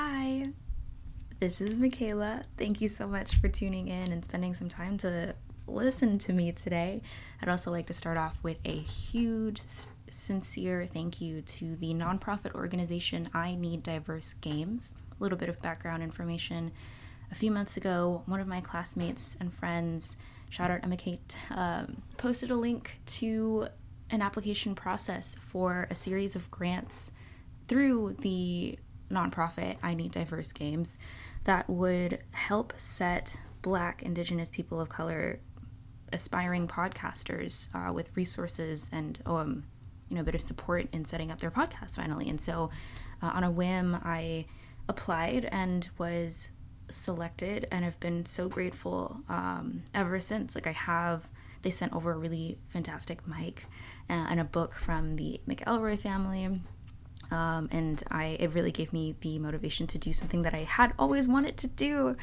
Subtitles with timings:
[0.00, 0.44] Hi,
[1.40, 2.42] this is Michaela.
[2.56, 5.34] Thank you so much for tuning in and spending some time to
[5.66, 7.02] listen to me today.
[7.42, 9.60] I'd also like to start off with a huge,
[10.08, 14.94] sincere thank you to the nonprofit organization I Need Diverse Games.
[15.18, 16.70] A little bit of background information.
[17.32, 20.16] A few months ago, one of my classmates and friends,
[20.48, 23.66] shout out Emma Kate, um, posted a link to
[24.10, 27.10] an application process for a series of grants
[27.66, 28.78] through the
[29.10, 30.98] nonprofit I Need Diverse Games
[31.44, 35.40] that would help set Black, Indigenous people of color
[36.12, 39.64] aspiring podcasters uh, with resources and um,
[40.08, 42.28] you know a bit of support in setting up their podcast finally.
[42.28, 42.70] And so,
[43.22, 44.46] uh, on a whim, I
[44.88, 46.50] applied and was
[46.90, 50.54] selected, and have been so grateful um, ever since.
[50.54, 51.28] Like I have,
[51.62, 53.64] they sent over a really fantastic mic
[54.08, 56.60] uh, and a book from the McElroy family.
[57.30, 60.92] Um, and I it really gave me the motivation to do something that I had
[60.98, 62.16] always wanted to do.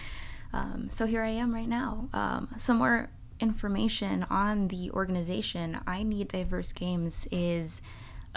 [0.54, 2.10] Um, so here I am right now.
[2.14, 7.82] Um, somewhere information on the organization, I Need Diverse Games is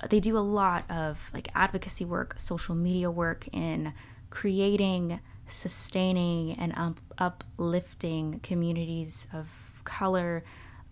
[0.02, 3.94] uh, they do a lot of like advocacy work, social media work in
[4.30, 10.44] creating, sustaining, and up- uplifting communities of color,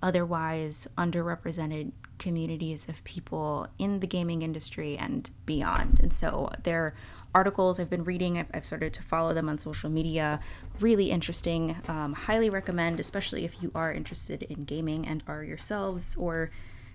[0.03, 6.01] otherwise underrepresented communities of people in the gaming industry and beyond.
[6.01, 6.95] And so their
[7.35, 10.41] articles I've been reading, I've, I've started to follow them on social media.
[10.81, 11.77] Really interesting.
[11.89, 16.51] Um, highly recommend, especially if you are interested in gaming and are yourselves or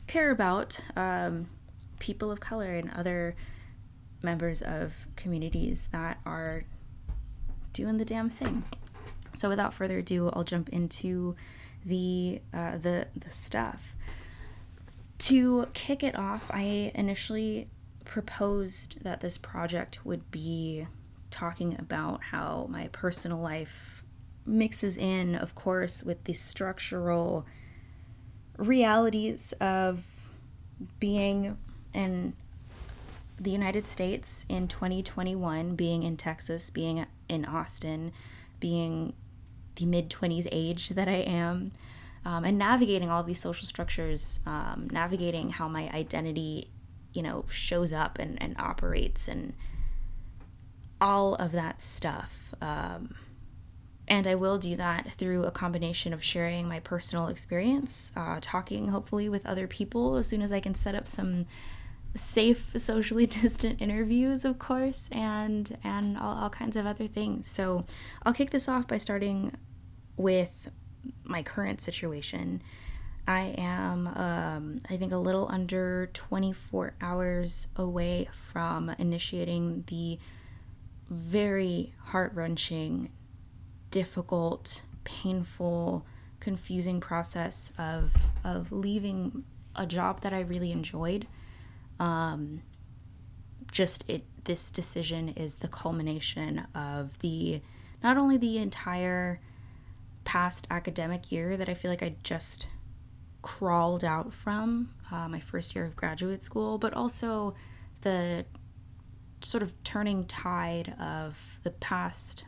[0.07, 1.47] care about um,
[1.99, 3.35] people of color and other
[4.23, 6.65] members of communities that are
[7.73, 8.63] doing the damn thing.
[9.35, 11.35] So without further ado, I'll jump into
[11.85, 13.95] the uh, the the stuff.
[15.21, 17.69] To kick it off, I initially
[18.05, 20.87] proposed that this project would be
[21.29, 24.03] talking about how my personal life
[24.47, 27.45] mixes in, of course, with the structural
[28.57, 30.31] realities of
[30.99, 31.55] being
[31.93, 32.33] in
[33.39, 38.11] the United States in 2021, being in Texas, being in Austin,
[38.59, 39.13] being
[39.75, 41.73] the mid 20s age that I am,
[42.25, 46.69] um, and navigating all these social structures, um, navigating how my identity,
[47.13, 49.53] you know, shows up and, and operates, and
[50.99, 52.53] all of that stuff.
[52.61, 53.15] Um,
[54.07, 58.89] and I will do that through a combination of sharing my personal experience, uh, talking
[58.89, 61.45] hopefully with other people as soon as I can set up some
[62.15, 67.49] safe, socially distant interviews, of course, and and all, all kinds of other things.
[67.49, 67.85] So
[68.23, 69.53] I'll kick this off by starting
[70.17, 70.69] with
[71.23, 72.61] my current situation.
[73.27, 80.19] I am, um, I think, a little under 24 hours away from initiating the
[81.09, 83.11] very heart wrenching,
[83.91, 86.05] difficult, painful,
[86.39, 89.43] confusing process of, of leaving
[89.75, 91.27] a job that I really enjoyed.
[91.99, 92.63] Um,
[93.71, 97.61] just it, this decision is the culmination of the
[98.03, 99.39] not only the entire
[100.31, 102.69] past academic year that I feel like I just
[103.41, 107.53] crawled out from uh, my first year of graduate school, but also
[108.03, 108.45] the
[109.41, 112.45] sort of turning tide of the past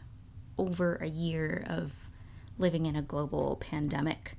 [0.57, 2.09] over a year of
[2.57, 4.37] living in a global pandemic,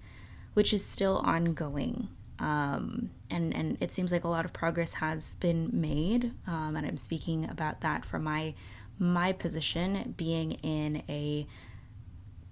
[0.55, 2.09] which is still ongoing.
[2.39, 6.33] Um, and, and it seems like a lot of progress has been made.
[6.47, 8.55] Um, and I'm speaking about that from my
[8.99, 11.47] my position being in a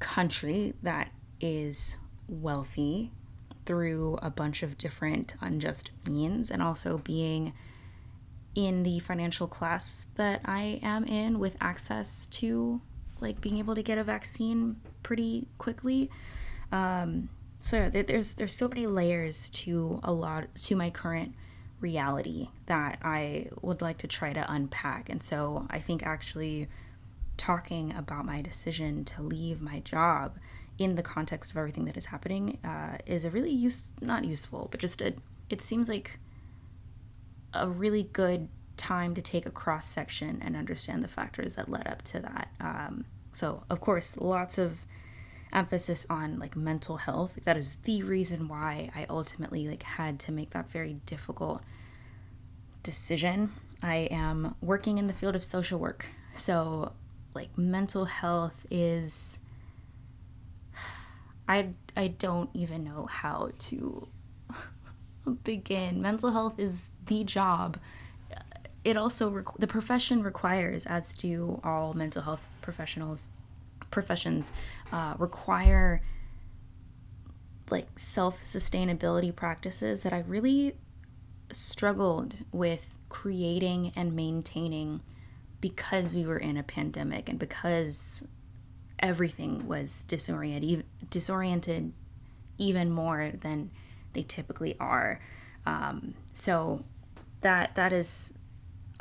[0.02, 1.96] country that is
[2.28, 3.12] wealthy
[3.64, 7.52] through a bunch of different unjust means and also being
[8.54, 12.82] in the financial class that I am in with access to
[13.20, 16.10] like being able to get a vaccine pretty quickly.
[16.72, 17.28] Um,
[17.60, 21.34] so yeah, there's there's so many layers to a lot to my current
[21.80, 25.08] reality that I would like to try to unpack.
[25.08, 26.68] And so I think actually
[27.42, 30.38] talking about my decision to leave my job
[30.78, 34.68] in the context of everything that is happening uh, is a really use not useful,
[34.70, 35.12] but just a
[35.50, 36.20] it seems like
[37.52, 41.88] a really good time to take a cross section and understand the factors that led
[41.88, 42.48] up to that.
[42.60, 44.86] Um, so of course, lots of
[45.52, 47.40] emphasis on like mental health.
[47.42, 51.60] That is the reason why I ultimately like had to make that very difficult
[52.84, 53.52] decision.
[53.82, 56.06] I am working in the field of social work.
[56.34, 56.92] So
[57.34, 59.38] like mental health is
[61.48, 64.08] I I don't even know how to
[65.44, 66.00] begin.
[66.00, 67.78] Mental health is the job
[68.84, 73.30] it also requ- the profession requires, as do all mental health professionals,
[73.90, 74.52] professions
[74.92, 76.02] uh, require
[77.70, 80.74] like self sustainability practices that I really
[81.52, 85.00] struggled with creating and maintaining
[85.62, 88.22] because we were in a pandemic and because
[88.98, 91.94] everything was disoriented disoriented
[92.58, 93.70] even more than
[94.12, 95.20] they typically are.
[95.64, 96.84] Um, so
[97.40, 98.34] that that is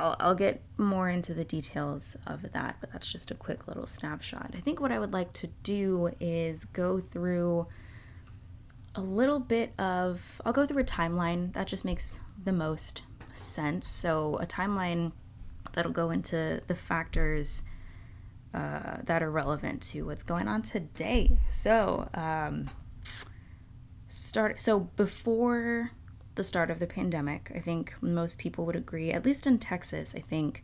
[0.00, 3.86] I'll, I'll get more into the details of that, but that's just a quick little
[3.86, 4.52] snapshot.
[4.54, 7.66] I think what I would like to do is go through
[8.94, 11.52] a little bit of, I'll go through a timeline.
[11.54, 13.86] That just makes the most sense.
[13.86, 15.12] So, a timeline
[15.72, 17.64] that'll go into the factors
[18.54, 21.38] uh, that are relevant to what's going on today.
[21.48, 22.70] So, um,
[24.08, 24.60] start.
[24.60, 25.92] So before
[26.34, 29.10] the start of the pandemic, I think most people would agree.
[29.10, 30.62] At least in Texas, I think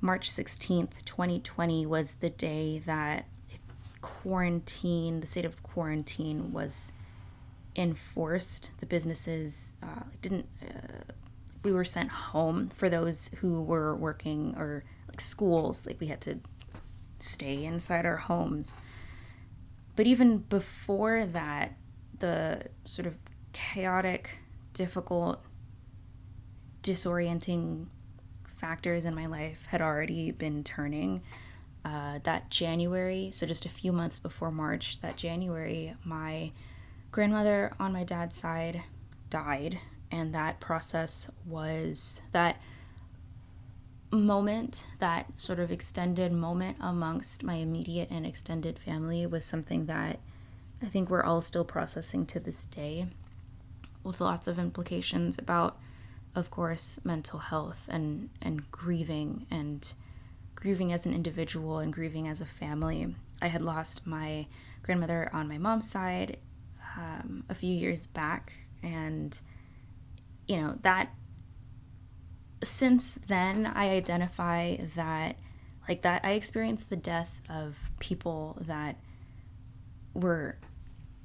[0.00, 3.26] March sixteenth, twenty twenty, was the day that
[4.02, 6.92] quarantine, the state of quarantine, was
[7.74, 8.70] enforced.
[8.80, 10.46] The businesses uh, didn't.
[10.62, 11.12] Uh,
[11.64, 15.86] we were sent home for those who were working or like schools.
[15.86, 16.38] Like we had to
[17.18, 18.78] stay inside our homes.
[19.96, 21.76] But even before that,
[22.18, 23.14] the sort of
[23.52, 24.38] chaotic,
[24.74, 25.42] difficult,
[26.82, 27.86] disorienting
[28.46, 31.22] factors in my life had already been turning.
[31.84, 36.50] Uh, that January, so just a few months before March, that January, my
[37.10, 38.82] grandmother on my dad's side
[39.28, 39.78] died,
[40.14, 42.60] and that process was that
[44.12, 50.20] moment, that sort of extended moment amongst my immediate and extended family was something that
[50.80, 53.08] I think we're all still processing to this day
[54.04, 55.78] with lots of implications about
[56.36, 59.94] of course mental health and and grieving and
[60.54, 63.14] grieving as an individual and grieving as a family.
[63.42, 64.46] I had lost my
[64.82, 66.36] grandmother on my mom's side
[66.96, 68.52] um, a few years back,
[68.82, 69.40] and
[70.46, 71.12] you know that
[72.62, 75.36] since then I identify that
[75.88, 78.96] like that I experienced the death of people that
[80.14, 80.58] were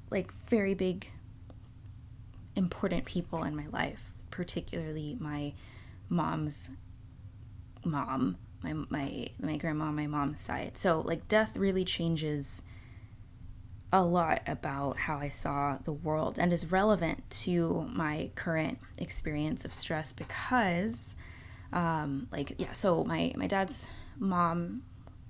[0.10, 1.12] like very big
[2.56, 5.54] important people in my life, particularly my
[6.10, 6.72] mom's
[7.86, 10.78] mom, my my my grandma, my mom's side.
[10.78, 12.64] So like death really changes
[13.92, 19.66] a lot about how I saw the world and is relevant to my current experience
[19.66, 21.16] of stress because
[21.74, 23.90] um like yeah, so my my dad's
[24.20, 24.84] mom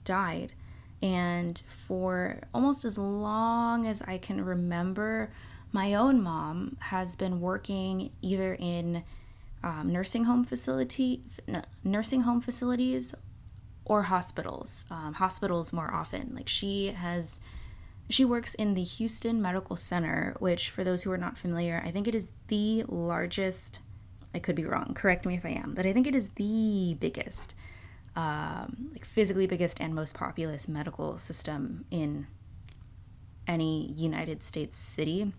[0.03, 0.53] died
[1.01, 5.31] and for almost as long as I can remember,
[5.71, 9.03] my own mom has been working either in
[9.63, 11.23] um, nursing home facility,
[11.83, 13.13] nursing home facilities,
[13.85, 14.85] or hospitals.
[14.91, 16.33] Um, hospitals more often.
[16.35, 17.39] Like she has,
[18.09, 21.91] she works in the Houston Medical Center, which, for those who are not familiar, I
[21.91, 23.81] think it is the largest.
[24.33, 24.93] I could be wrong.
[24.93, 27.55] Correct me if I am, but I think it is the biggest
[28.15, 32.27] um, like physically biggest and most populous medical system in
[33.47, 35.31] any United States city.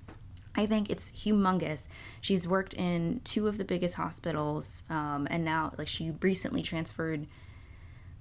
[0.56, 1.86] I think it's humongous.
[2.20, 7.26] She's worked in two of the biggest hospitals, um, and now like she recently transferred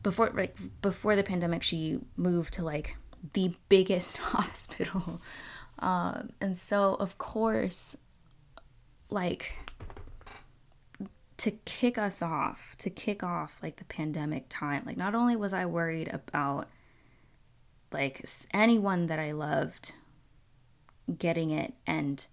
[0.03, 1.63] before like before the pandemic.
[1.63, 2.97] She moved to like
[3.33, 5.21] the biggest hospital,
[5.79, 7.95] um, and so of course,
[9.09, 9.55] like
[11.37, 15.53] to kick us off, to kick off like the pandemic time, like not only was
[15.53, 16.67] I worried about
[17.91, 19.95] like anyone that I loved
[21.17, 22.27] getting it and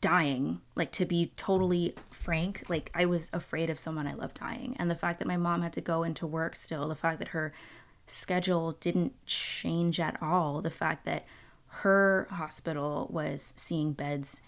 [0.00, 4.74] dying, like to be totally frank, like I was afraid of someone I loved dying.
[4.78, 7.28] And the fact that my mom had to go into work still, the fact that
[7.28, 7.52] her
[8.06, 11.26] schedule didn't change at all, the fact that
[11.66, 14.42] her hospital was seeing beds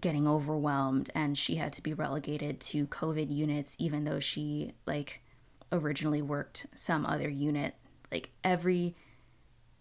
[0.00, 5.22] getting overwhelmed and she had to be relegated to COVID units, even though she like
[5.70, 7.74] originally worked some other unit.
[8.10, 8.96] Like every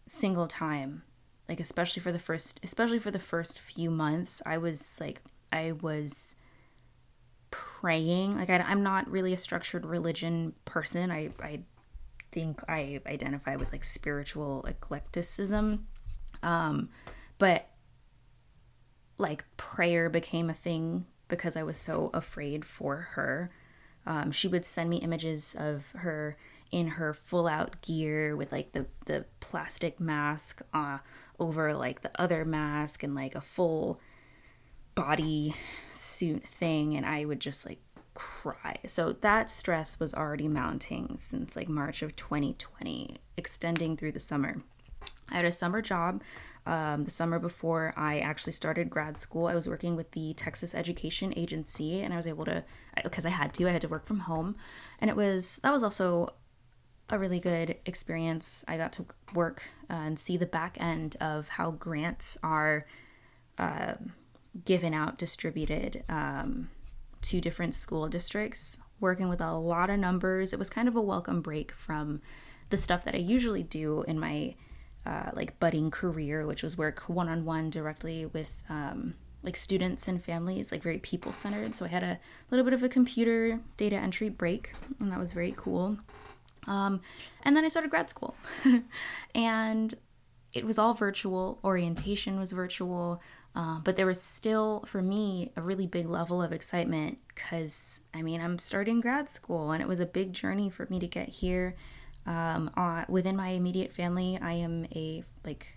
[0.08, 1.04] single time,
[1.50, 5.22] like especially for the first, especially for the first few months, I was like,
[5.52, 6.36] I was
[7.52, 8.38] praying.
[8.38, 11.12] Like I, I'm not really a structured religion person.
[11.12, 11.62] I, I
[12.34, 15.88] think I identify with like spiritual eclecticism.
[16.42, 16.90] Um,
[17.38, 17.70] but
[19.18, 23.52] like prayer became a thing because I was so afraid for her.
[24.06, 26.36] Um, she would send me images of her
[26.72, 30.98] in her full out gear with like the, the plastic mask uh,
[31.40, 34.02] over like the other mask and like a full
[34.96, 35.56] body
[35.94, 36.96] suit thing.
[36.96, 37.80] And I would just like
[38.14, 38.78] cry.
[38.88, 44.62] So that stress was already mounting since like March of 2020, extending through the summer.
[45.30, 46.22] I had a summer job
[46.66, 49.48] um, the summer before I actually started grad school.
[49.48, 52.64] I was working with the Texas Education Agency, and I was able to,
[53.04, 54.56] because I had to, I had to work from home,
[55.00, 56.34] and it was that was also
[57.10, 58.64] a really good experience.
[58.68, 62.86] I got to work uh, and see the back end of how grants are
[63.58, 63.96] uh,
[64.64, 66.70] given out, distributed um,
[67.24, 68.78] to different school districts.
[69.00, 72.22] Working with a lot of numbers, it was kind of a welcome break from
[72.70, 74.56] the stuff that I usually do in my
[75.06, 80.08] uh, like budding career, which was work one on one directly with um, like students
[80.08, 81.76] and families, like very people centered.
[81.76, 85.34] So I had a little bit of a computer data entry break, and that was
[85.34, 85.98] very cool.
[86.66, 87.02] Um,
[87.44, 88.36] and then I started grad school,
[89.36, 89.94] and
[90.54, 91.60] it was all virtual.
[91.64, 93.22] Orientation was virtual,
[93.56, 98.24] uh, but there was still, for me, a really big level of excitement because I
[98.24, 101.30] mean, I'm starting grad school, and it was a big journey for me to get
[101.30, 101.76] here.
[102.26, 105.76] Um, uh, within my immediate family, I am a like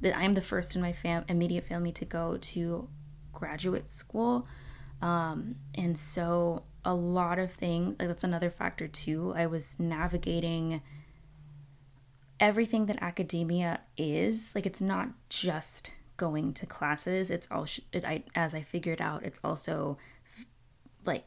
[0.00, 2.88] that I am the first in my fam- immediate family to go to
[3.32, 4.46] graduate school,
[5.02, 9.32] um, and so a lot of things like that's another factor too.
[9.36, 10.80] I was navigating
[12.38, 14.54] everything that academia is.
[14.54, 19.24] Like it's not just going to classes it's all it, I, as i figured out
[19.24, 19.96] it's also
[21.06, 21.24] like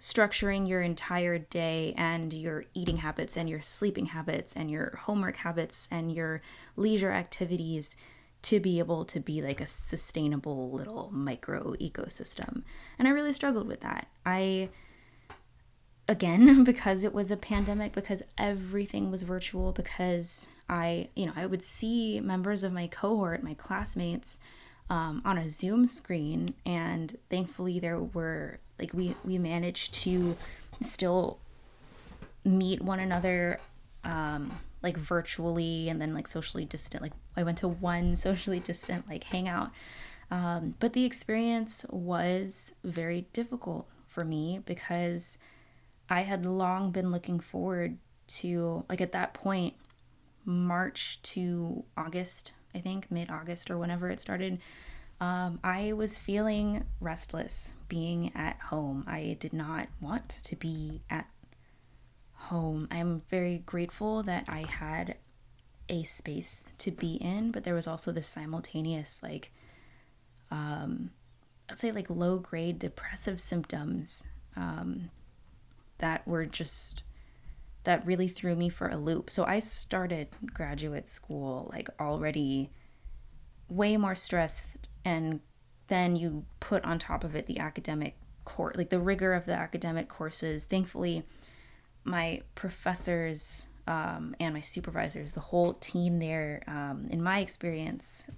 [0.00, 5.36] structuring your entire day and your eating habits and your sleeping habits and your homework
[5.36, 6.40] habits and your
[6.74, 7.96] leisure activities
[8.42, 12.62] to be able to be like a sustainable little micro ecosystem.
[12.98, 14.08] And I really struggled with that.
[14.24, 14.70] I
[16.10, 21.46] again because it was a pandemic because everything was virtual because I, you know, I
[21.46, 24.38] would see members of my cohort, my classmates
[24.90, 30.36] um, on a Zoom screen and thankfully there were like we we managed to
[30.80, 31.38] still
[32.44, 33.60] meet one another
[34.02, 39.08] um like virtually and then like socially distant like i went to one socially distant
[39.08, 39.70] like hangout.
[40.32, 45.38] Um, but the experience was very difficult for me because
[46.10, 49.74] i had long been looking forward to like at that point
[50.44, 54.58] march to august i think mid-august or whenever it started
[55.20, 59.04] um, I was feeling restless being at home.
[59.06, 61.28] I did not want to be at
[62.32, 62.88] home.
[62.90, 65.16] I'm very grateful that I had
[65.90, 69.52] a space to be in, but there was also this simultaneous, like,
[70.50, 71.10] um,
[71.68, 74.26] I'd say, like low grade depressive symptoms
[74.56, 75.10] um,
[76.00, 77.02] that were just
[77.84, 79.30] that really threw me for a loop.
[79.30, 82.70] So I started graduate school like already
[83.68, 85.40] way more stressed and
[85.88, 89.52] then you put on top of it the academic course like the rigor of the
[89.52, 91.22] academic courses thankfully
[92.02, 98.28] my professors um, and my supervisors the whole team there um, in my experience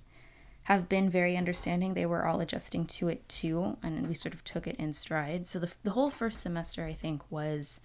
[0.65, 4.45] have been very understanding they were all adjusting to it too and we sort of
[4.45, 7.81] took it in stride so the, the whole first semester i think was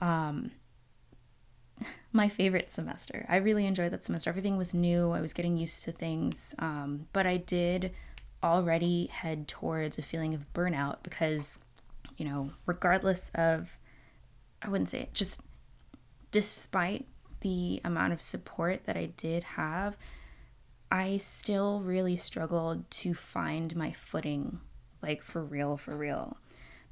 [0.00, 0.50] um,
[2.12, 3.24] my favorite semester.
[3.28, 4.28] I really enjoyed that semester.
[4.28, 5.12] Everything was new.
[5.12, 6.54] I was getting used to things.
[6.58, 7.92] Um, but I did
[8.42, 11.58] already head towards a feeling of burnout because,
[12.16, 13.78] you know, regardless of,
[14.60, 15.40] I wouldn't say it, just
[16.30, 17.06] despite
[17.40, 19.96] the amount of support that I did have,
[20.92, 24.60] I still really struggled to find my footing,
[25.00, 26.36] like for real, for real.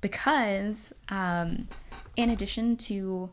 [0.01, 1.69] Because, um,
[2.17, 3.31] in addition to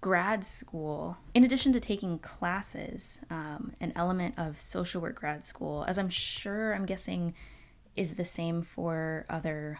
[0.00, 5.84] grad school, in addition to taking classes, um, an element of social work grad school,
[5.86, 7.34] as I'm sure I'm guessing
[7.94, 9.78] is the same for other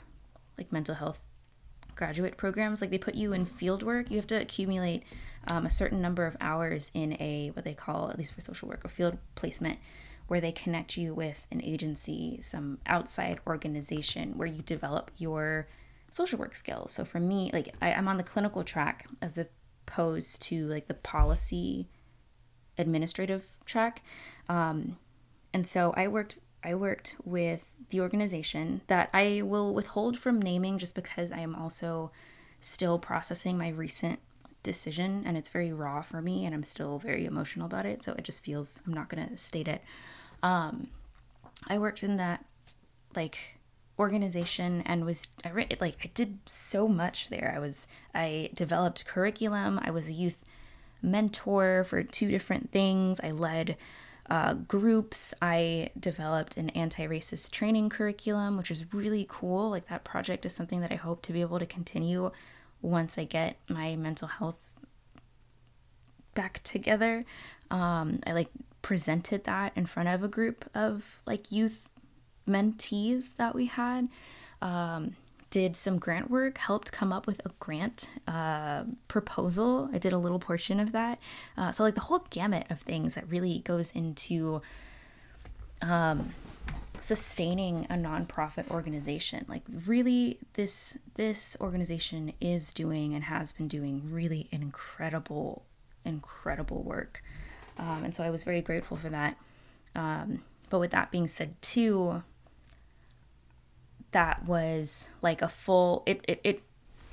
[0.57, 1.21] like mental health
[1.97, 2.81] graduate programs.
[2.81, 5.03] Like they put you in field work, you have to accumulate
[5.49, 8.69] um, a certain number of hours in a what they call, at least for social
[8.69, 9.79] work, a field placement.
[10.29, 15.69] Where they connect you with an agency, some outside organization where you develop your
[16.11, 16.93] social work skills.
[16.93, 20.95] So for me, like I, I'm on the clinical track as opposed to like the
[20.95, 21.89] policy
[22.79, 24.03] administrative track.
[24.49, 24.97] Um,
[25.53, 30.79] and so I worked I worked with the organization that I will withhold from naming
[30.79, 32.13] just because I am also
[32.61, 34.21] still processing my recent
[34.63, 38.03] decision and it's very raw for me and I'm still very emotional about it.
[38.03, 39.83] So it just feels I'm not going to state it.
[40.43, 40.89] Um,
[41.69, 42.45] I worked in that
[43.15, 43.59] like
[43.99, 47.53] organization and was I re- like I did so much there.
[47.55, 49.81] I was I developed curriculum.
[49.83, 50.45] I was a youth
[51.03, 53.21] mentor for two different things.
[53.23, 53.77] I led
[54.31, 55.35] uh, groups.
[55.43, 59.71] I developed an anti racist training curriculum, which is really cool.
[59.71, 62.31] Like, that project is something that I hope to be able to continue
[62.83, 64.75] once I get my mental health
[66.35, 67.25] back together.
[67.71, 68.49] Um, I like
[68.83, 71.89] presented that in front of a group of like youth
[72.49, 74.09] mentees that we had.
[74.61, 75.17] Um,
[75.51, 79.91] did some grant work, helped come up with a grant uh, proposal.
[79.93, 81.19] I did a little portion of that.
[81.59, 84.63] Uh, so, like the whole gamut of things that really goes into
[85.83, 86.33] um,
[87.03, 89.45] sustaining a nonprofit organization.
[89.49, 95.65] Like, really, this this organization is doing and has been doing really incredible,
[96.05, 97.23] incredible work.
[97.79, 99.37] Um, and so, I was very grateful for that.
[99.95, 102.23] Um, but with that being said, too,
[104.13, 106.63] that was like a full it it, it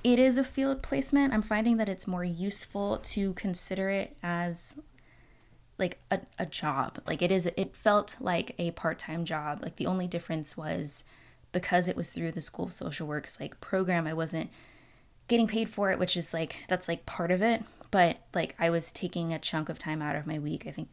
[0.03, 1.34] it is a field placement.
[1.34, 4.75] I'm finding that it's more useful to consider it as
[5.80, 7.00] like a, a job.
[7.08, 9.60] Like it is it felt like a part-time job.
[9.62, 11.04] Like the only difference was
[11.52, 14.52] because it was through the School of Social Works like program, I wasn't
[15.28, 17.64] getting paid for it, which is like that's like part of it.
[17.92, 20.90] But like I was taking a chunk of time out of my week, I think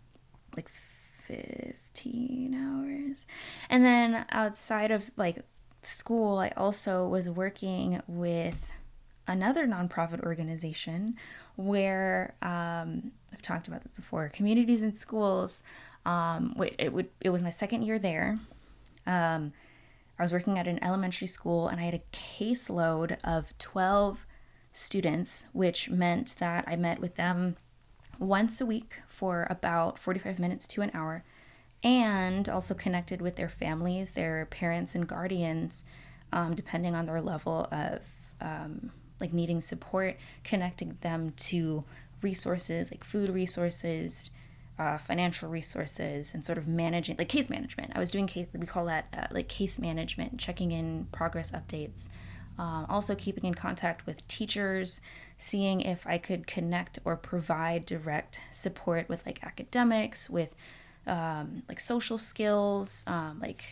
[0.57, 3.26] like 15 hours.
[3.69, 5.40] And then outside of like
[5.83, 8.71] school, I also was working with
[9.26, 11.16] another nonprofit organization
[11.56, 15.62] where um, I've talked about this before communities and schools.
[16.04, 18.38] Um, it, would, it was my second year there.
[19.06, 19.52] Um,
[20.18, 24.26] I was working at an elementary school and I had a caseload of 12
[24.73, 27.56] students, which meant that I met with them
[28.18, 31.25] once a week for about 45 minutes to an hour
[31.83, 35.85] and also connected with their families, their parents and guardians,
[36.33, 38.00] um, depending on their level of
[38.40, 41.85] um, like needing support, connecting them to
[42.23, 44.30] resources like food resources,
[44.78, 47.92] uh, financial resources, and sort of managing like case management.
[47.94, 52.08] I was doing case we call that uh, like case management, checking in progress updates.
[52.58, 55.02] Um, also keeping in contact with teachers,
[55.37, 60.55] seeing if I could connect or provide direct support with like academics, with
[61.07, 63.64] um, like social skills, um, like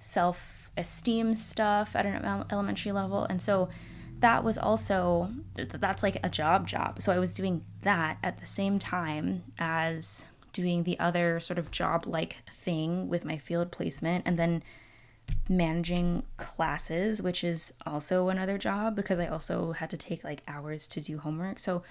[0.00, 3.24] self esteem stuff at an elementary level.
[3.24, 3.70] And so
[4.24, 6.98] that was also, that's like a job job.
[6.98, 11.70] So I was doing that at the same time as doing the other sort of
[11.70, 14.62] job like thing with my field placement and then
[15.46, 20.88] managing classes, which is also another job because I also had to take like hours
[20.88, 21.58] to do homework.
[21.58, 21.82] So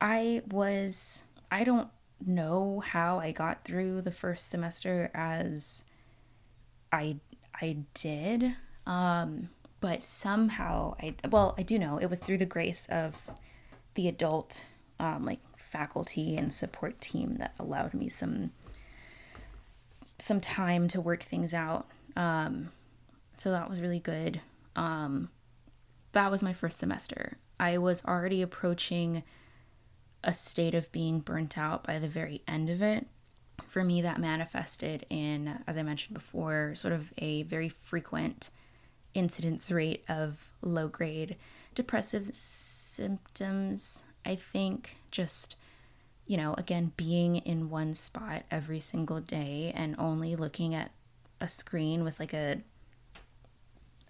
[0.00, 1.88] I was, I don't
[2.24, 5.82] know how I got through the first semester as
[6.92, 7.16] I
[7.60, 8.54] I did.
[8.86, 9.48] Um,
[9.80, 13.30] but somehow I well, I do know it was through the grace of
[13.94, 14.64] the adult
[14.98, 18.52] um, like faculty and support team that allowed me some
[20.18, 21.86] some time to work things out.
[22.16, 22.70] Um,
[23.36, 24.40] so that was really good.
[24.74, 25.28] Um,
[26.12, 27.36] that was my first semester.
[27.60, 29.22] I was already approaching
[30.24, 33.06] a state of being burnt out by the very end of it.
[33.66, 38.50] For me, that manifested in, as I mentioned before, sort of a very frequent
[39.16, 41.36] incidence rate of low grade
[41.74, 44.04] depressive symptoms.
[44.24, 45.56] I think just,
[46.26, 50.90] you know, again, being in one spot every single day and only looking at
[51.40, 52.62] a screen with like a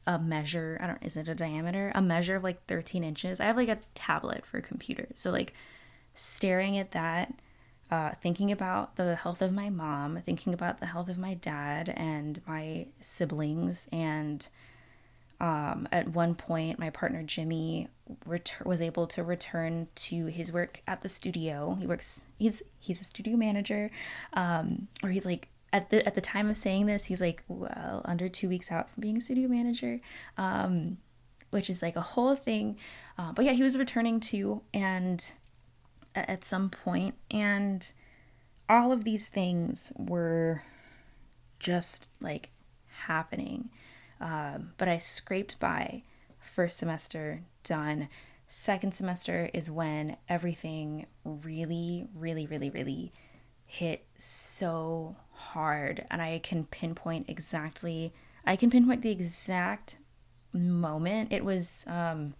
[0.09, 3.45] a measure i don't is it a diameter a measure of like 13 inches i
[3.45, 5.53] have like a tablet for a computer so like
[6.17, 7.33] staring at that,
[7.91, 11.93] uh, thinking about the health of my mom, thinking about the health of my dad
[11.97, 13.87] and my siblings.
[13.93, 14.49] And
[15.41, 17.89] um, at one point, my partner Jimmy
[18.25, 21.77] ret- was able to return to his work at the studio.
[21.79, 22.27] He works.
[22.39, 23.91] He's he's a studio manager,
[24.33, 28.03] um, or he's like at the at the time of saying this, he's like well
[28.05, 30.01] under two weeks out from being a studio manager,
[30.39, 30.99] um,
[31.51, 32.79] which is like a whole thing.
[33.19, 35.33] Uh, but yeah, he was returning to, and
[36.15, 37.93] at some point, and
[38.69, 40.63] all of these things were
[41.59, 42.51] just like
[43.07, 43.71] happening.
[44.21, 46.03] Um, but I scraped by
[46.41, 48.09] first semester done.
[48.49, 53.13] Second semester is when everything really, really, really, really
[53.67, 56.07] hit so hard.
[56.11, 58.13] And I can pinpoint exactly,
[58.45, 59.99] I can pinpoint the exact
[60.53, 61.33] moment.
[61.33, 62.35] It was, um,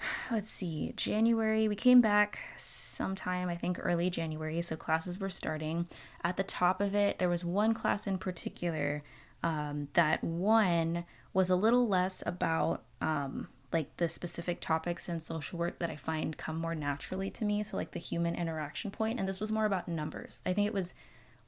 [0.30, 5.88] let's see, January, we came back sometime, I think early January, so classes were starting.
[6.22, 9.02] At the top of it, there was one class in particular
[9.44, 15.58] um, that one was a little less about um, like the specific topics in social
[15.58, 17.62] work that I find come more naturally to me.
[17.62, 20.42] So, like the human interaction point, and this was more about numbers.
[20.46, 20.94] I think it was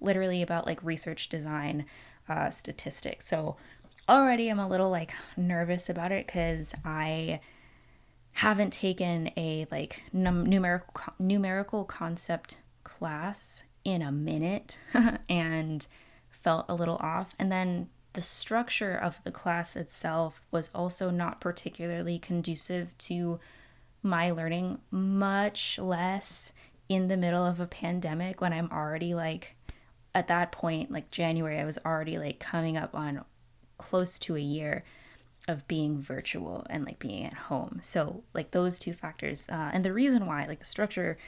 [0.00, 1.86] literally about like research design
[2.28, 3.26] uh, statistics.
[3.26, 3.56] So
[4.08, 7.40] already I'm a little like nervous about it because I
[8.32, 14.80] haven't taken a like num- numerical numerical concept class in a minute
[15.28, 15.86] and
[16.36, 17.34] felt a little off.
[17.38, 23.40] And then the structure of the class itself was also not particularly conducive to
[24.02, 26.52] my learning, much less
[26.88, 29.56] in the middle of a pandemic when I'm already like
[30.14, 33.24] at that point, like January, I was already like coming up on
[33.76, 34.82] close to a year
[35.48, 37.80] of being virtual and like being at home.
[37.82, 39.46] So, like those two factors.
[39.48, 41.18] Uh, and the reason why, like the structure,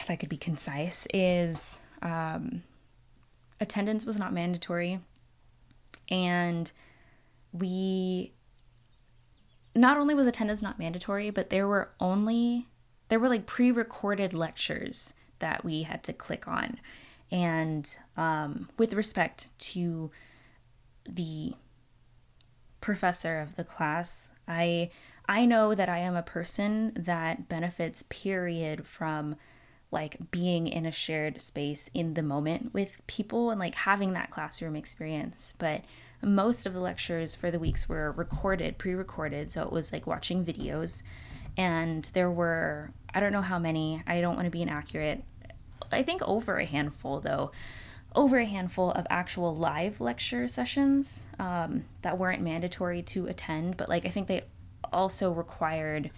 [0.00, 2.64] if I could be concise, is um,
[3.60, 5.00] attendance was not mandatory.
[6.08, 6.72] And
[7.52, 8.32] we,
[9.74, 12.66] not only was attendance not mandatory, but there were only,
[13.08, 16.80] there were like pre recorded lectures that we had to click on.
[17.30, 20.10] And um, with respect to
[21.08, 21.54] the
[22.80, 24.90] professor of the class, I
[25.28, 29.36] I know that I am a person that benefits period from
[29.90, 34.30] like being in a shared space in the moment with people and like having that
[34.30, 35.54] classroom experience.
[35.58, 35.82] But
[36.22, 40.44] most of the lectures for the weeks were recorded, pre-recorded, so it was like watching
[40.44, 41.02] videos
[41.56, 45.24] and there were I don't know how many, I don't want to be inaccurate.
[45.90, 47.50] I think over a handful though
[48.14, 53.88] over a handful of actual live lecture sessions um, that weren't mandatory to attend, but
[53.88, 54.42] like I think they
[54.92, 56.10] also required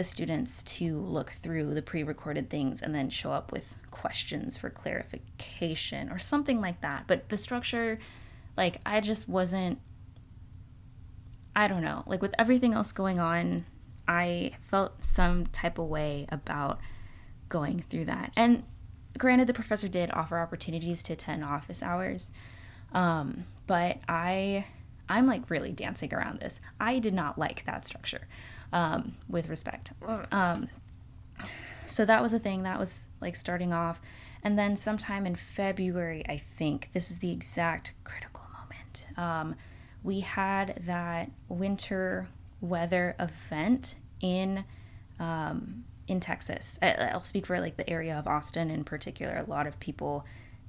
[0.00, 4.56] the students to look through the pre recorded things and then show up with questions
[4.56, 7.04] for clarification or something like that.
[7.06, 7.98] But the structure,
[8.56, 9.78] like, I just wasn't,
[11.54, 13.66] I don't know, like with everything else going on,
[14.08, 16.80] I felt some type of way about
[17.50, 18.32] going through that.
[18.34, 18.62] And
[19.18, 22.30] granted, the professor did offer opportunities to attend office hours,
[22.94, 24.64] um, but I
[25.10, 26.58] I'm like really dancing around this.
[26.80, 28.28] I did not like that structure,
[28.72, 29.92] um, with respect.
[30.30, 30.68] Um,
[31.86, 34.00] so that was a thing that was like starting off,
[34.42, 39.06] and then sometime in February, I think this is the exact critical moment.
[39.16, 39.56] Um,
[40.02, 42.28] we had that winter
[42.60, 44.64] weather event in
[45.18, 46.78] um, in Texas.
[46.82, 49.36] I'll speak for like the area of Austin in particular.
[49.36, 50.24] A lot of people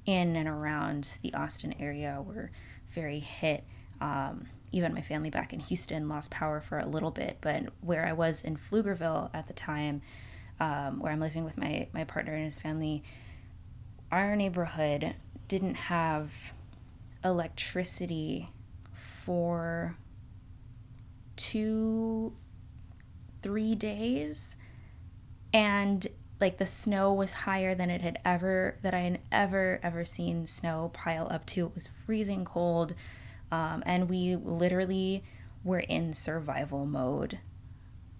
[0.06, 2.50] in and around the Austin area were
[2.88, 3.64] very hit.
[4.00, 8.06] Um, even my family back in Houston lost power for a little bit, but where
[8.06, 10.02] I was in Pflugerville at the time,
[10.58, 13.02] um, where I'm living with my, my partner and his family,
[14.10, 15.14] our neighborhood
[15.48, 16.54] didn't have
[17.24, 18.50] electricity
[18.94, 19.96] for
[21.36, 22.34] two,
[23.42, 24.56] three days
[25.52, 26.06] and
[26.40, 30.46] like the snow was higher than it had ever that I had ever ever seen
[30.46, 31.66] snow pile up to.
[31.66, 32.94] It was freezing cold,
[33.52, 35.22] um, and we literally
[35.62, 37.38] were in survival mode.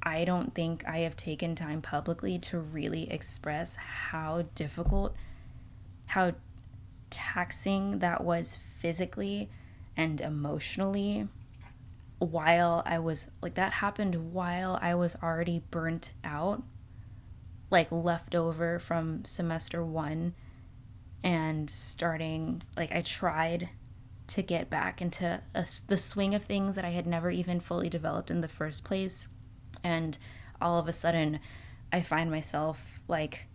[0.02, 5.16] I don't think I have taken time publicly to really express how difficult,
[6.06, 6.34] how
[7.08, 9.48] taxing that was physically
[9.96, 11.28] and emotionally
[12.18, 16.62] while I was like that happened while I was already burnt out
[17.70, 20.34] like leftover from semester one
[21.22, 23.70] and starting like I tried
[24.28, 27.88] to get back into a, the swing of things that I had never even fully
[27.88, 29.28] developed in the first place.
[29.82, 30.18] And
[30.60, 31.40] all of a sudden
[31.92, 33.46] I find myself like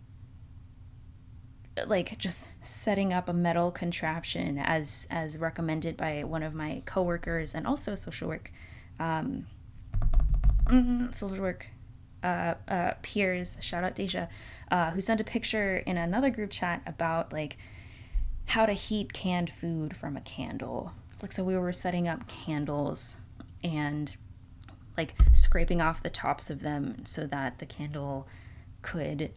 [1.86, 7.54] like just setting up a metal contraption as as recommended by one of my coworkers
[7.54, 8.50] and also social work
[8.98, 9.46] um,
[10.66, 11.68] mm-hmm, social work
[12.22, 14.28] uh, uh, peers, shout out Deja,
[14.70, 17.56] uh, who sent a picture in another group chat about like
[18.48, 20.92] how to heat canned food from a candle.
[21.22, 23.18] Like, so we were setting up candles
[23.62, 24.16] and
[24.96, 28.26] like scraping off the tops of them so that the candle
[28.82, 29.32] could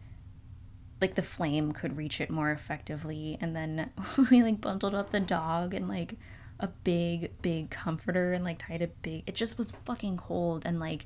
[0.99, 3.89] like the flame could reach it more effectively and then
[4.31, 6.15] we like bundled up the dog and like
[6.59, 10.79] a big big comforter and like tied a big it just was fucking cold and
[10.79, 11.05] like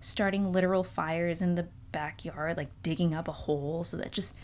[0.00, 4.34] starting literal fires in the backyard, like digging up a hole so that just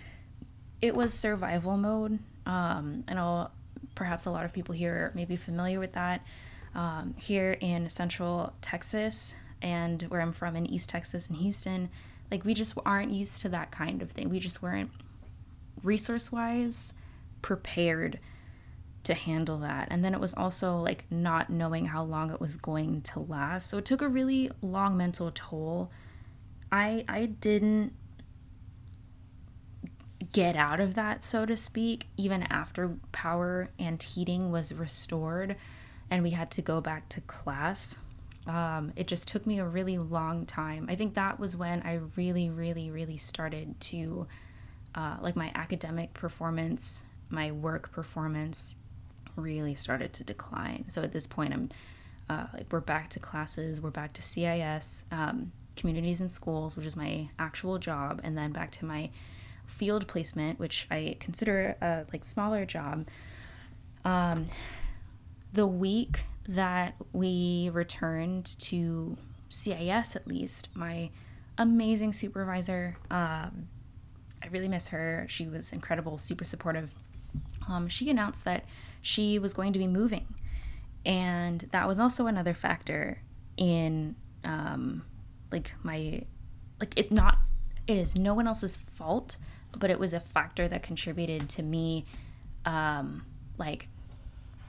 [0.81, 2.19] it was survival mode.
[2.45, 3.51] Um, I know
[3.95, 6.25] perhaps a lot of people here may be familiar with that.
[6.75, 11.89] Um, here in central Texas and where I'm from in East Texas and Houston,
[12.31, 14.29] like we just aren't used to that kind of thing.
[14.29, 14.91] We just weren't
[15.83, 16.93] resource wise
[17.41, 18.19] prepared
[19.05, 19.89] to handle that.
[19.91, 23.71] And then it was also like not knowing how long it was going to last.
[23.71, 25.91] So it took a really long mental toll.
[26.71, 27.95] I I didn't
[30.33, 35.57] get out of that, so to speak, even after power and heating was restored
[36.11, 37.99] and we had to go back to class.
[38.47, 40.87] Um, it just took me a really long time.
[40.89, 44.29] I think that was when I really, really, really started to,
[44.95, 48.77] uh, like, my academic performance, my work performance
[49.35, 50.85] really started to decline.
[50.89, 51.71] So at this point, I'm
[52.31, 56.87] uh, like, we're back to classes, we're back to CIS, um, communities and schools, which
[56.87, 59.11] is my actual job, and then back to my
[59.67, 63.07] field placement, which I consider a like smaller job.
[64.05, 64.47] Um,
[65.53, 69.17] the week that we returned to
[69.49, 71.11] CIS, at least, my
[71.59, 73.69] amazing supervisor, um,
[74.43, 75.27] I really miss her.
[75.29, 76.95] She was incredible, super supportive.
[77.69, 78.65] Um, she announced that
[79.03, 80.27] she was going to be moving.
[81.05, 83.23] And that was also another factor
[83.57, 85.03] in um,
[85.51, 86.23] like my
[86.81, 87.39] like it not
[87.87, 89.37] it is no one else's fault
[89.79, 92.05] but it was a factor that contributed to me
[92.65, 93.25] um,
[93.59, 93.89] like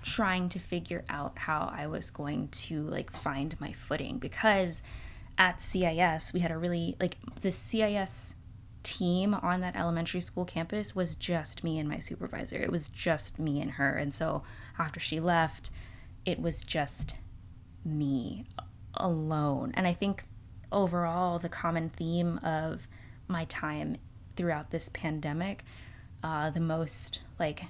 [0.03, 4.81] trying to figure out how I was going to like find my footing because
[5.37, 8.35] at CIS we had a really like the CIS
[8.83, 12.57] team on that elementary school campus was just me and my supervisor.
[12.57, 13.91] It was just me and her.
[13.91, 14.43] And so
[14.79, 15.71] after she left,
[16.25, 17.15] it was just
[17.83, 18.45] me
[18.93, 19.73] alone.
[19.75, 20.23] And I think
[20.71, 22.87] overall the common theme of
[23.27, 23.97] my time
[24.37, 25.65] throughout this pandemic,
[26.23, 27.65] uh, the most like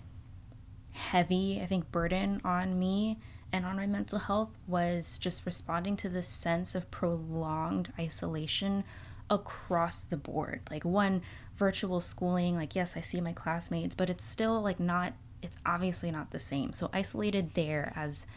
[0.92, 3.18] heavy, I think, burden on me
[3.52, 8.84] and on my mental health was just responding to this sense of prolonged isolation
[9.30, 10.62] across the board.
[10.70, 11.22] Like, one,
[11.56, 16.12] virtual schooling, like, yes, I see my classmates, but it's still like not, it's obviously
[16.12, 16.74] not the same.
[16.74, 18.28] So, isolated there as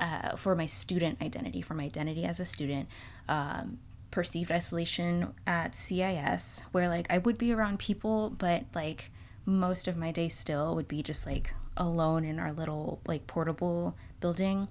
[0.00, 2.88] uh, for my student identity, for my identity as a student,
[3.28, 3.78] um,
[4.14, 9.10] perceived isolation at CIS, where like I would be around people, but like
[9.44, 13.96] most of my day still would be just like alone in our little like portable
[14.20, 14.68] building,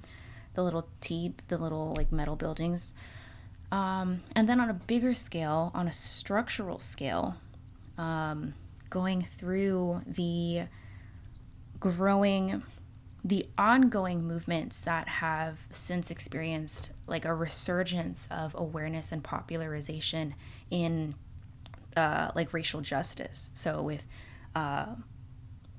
[0.54, 2.94] the little T, the little like metal buildings.
[3.70, 7.36] Um, and then on a bigger scale, on a structural scale,
[7.98, 8.54] um,
[8.90, 10.68] going through the
[11.82, 12.64] growing,
[13.24, 20.36] the ongoing movements that have since experienced like a resurgence of awareness and popularization
[20.70, 21.16] in
[21.96, 23.50] uh, like racial justice.
[23.54, 24.06] So with
[24.56, 24.88] uh,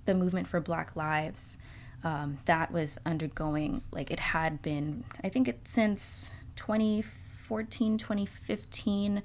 [0.07, 1.59] the movement for Black Lives,
[2.02, 5.04] um, that was undergoing like it had been.
[5.22, 9.22] I think it since 2014, 2015.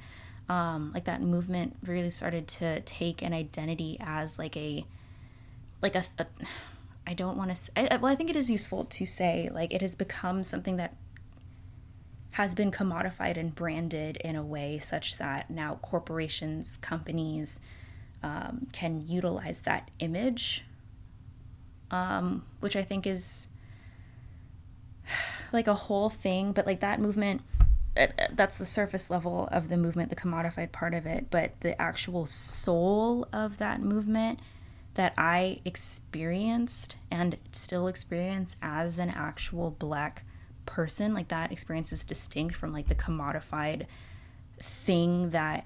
[0.48, 4.84] Um, like that movement really started to take an identity as like a
[5.82, 6.26] like a, a
[7.10, 9.96] I don't want to well I think it is useful to say like it has
[9.96, 10.96] become something that
[12.34, 17.60] has been commodified and branded in a way such that now corporations companies
[18.22, 20.66] um, can utilize that image,
[21.90, 23.48] um, which I think is
[25.52, 27.42] like a whole thing, but like that movement,
[27.98, 31.60] uh, uh, that's the surface level of the movement, the commodified part of it, but
[31.62, 34.40] the actual soul of that movement
[35.00, 40.26] that I experienced and still experience as an actual black
[40.66, 43.86] person, like that experience is distinct from like the commodified
[44.62, 45.66] thing that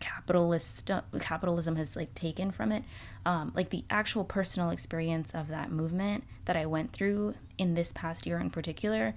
[0.00, 2.82] capitalist capitalism has like taken from it.
[3.26, 7.92] Um, like the actual personal experience of that movement that i went through in this
[7.92, 9.14] past year in particular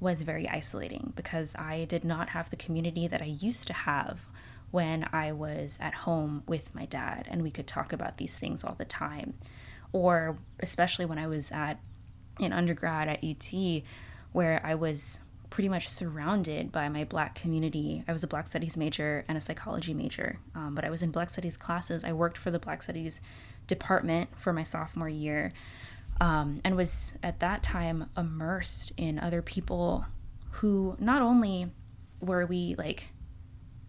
[0.00, 4.26] was very isolating because i did not have the community that i used to have
[4.70, 8.64] when i was at home with my dad and we could talk about these things
[8.64, 9.34] all the time
[9.92, 11.78] or especially when i was at
[12.40, 13.82] an undergrad at ut
[14.32, 18.04] where i was pretty much surrounded by my black community.
[18.06, 21.10] I was a black studies major and a psychology major, um, but I was in
[21.10, 22.04] black studies classes.
[22.04, 23.20] I worked for the black studies
[23.66, 25.52] department for my sophomore year
[26.20, 30.06] um, and was at that time immersed in other people
[30.52, 31.70] who not only
[32.20, 33.08] were we like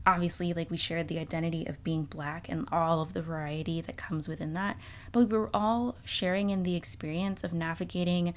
[0.08, 3.98] obviously like we shared the identity of being black and all of the variety that
[3.98, 4.76] comes within that
[5.12, 8.34] but we were all sharing in the experience of navigating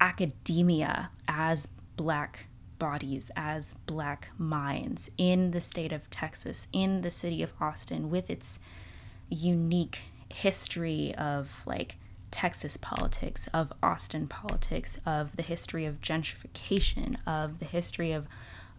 [0.00, 2.46] academia as black
[2.80, 8.28] bodies, as black minds in the state of Texas, in the city of Austin, with
[8.28, 8.58] its
[9.28, 11.96] unique history of like
[12.32, 18.26] Texas politics, of Austin politics, of the history of gentrification, of the history of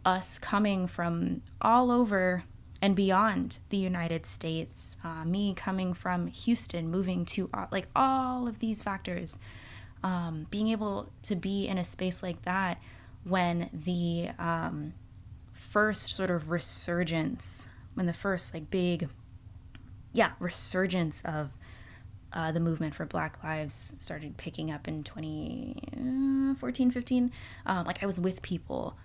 [0.05, 2.43] us coming from all over
[2.81, 8.47] and beyond the United States, uh, me coming from Houston, moving to uh, like all
[8.47, 9.37] of these factors,
[10.03, 12.81] um, being able to be in a space like that
[13.23, 14.93] when the um,
[15.53, 19.09] first sort of resurgence, when the first like big
[20.13, 21.55] yeah resurgence of
[22.33, 27.31] uh, the movement for Black Lives started picking up in 2014, uh, 15.
[27.65, 28.95] Um, like I was with people,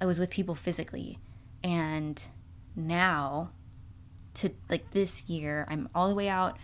[0.00, 1.18] I was with people physically,
[1.62, 2.22] and
[2.74, 3.50] now,
[4.34, 6.56] to like this year, I'm all the way out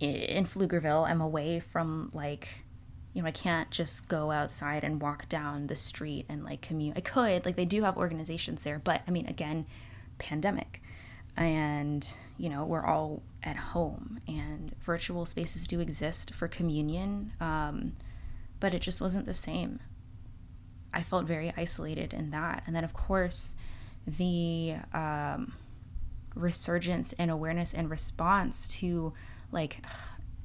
[0.00, 1.08] in Pflugerville.
[1.08, 2.48] I'm away from like,
[3.14, 6.96] you know, I can't just go outside and walk down the street and like commute.
[6.96, 9.66] I could, like, they do have organizations there, but I mean, again,
[10.18, 10.82] pandemic
[11.38, 17.96] and you know we're all at home and virtual spaces do exist for communion um,
[18.60, 19.78] but it just wasn't the same
[20.92, 22.62] i felt very isolated in that.
[22.66, 23.54] And then of course
[24.06, 25.54] the um,
[26.34, 29.12] resurgence and awareness and response to
[29.52, 29.84] like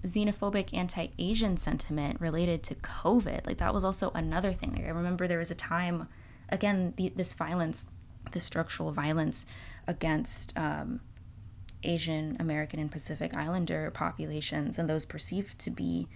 [0.04, 3.46] xenophobic anti-asian sentiment related to covid.
[3.48, 4.74] Like that was also another thing.
[4.74, 6.08] Like i remember there was a time
[6.50, 7.88] again the, this violence
[8.32, 9.46] this structural violence
[9.88, 11.02] against um,
[11.84, 16.08] Asian American and Pacific Islander populations and those perceived to be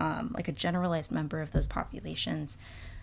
[0.00, 2.58] um, like a generalized member of those populations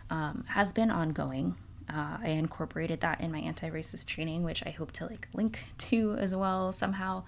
[0.09, 1.55] um, has been ongoing.
[1.91, 6.15] Uh, I incorporated that in my anti-racist training, which I hope to like link to
[6.19, 7.23] as well somehow.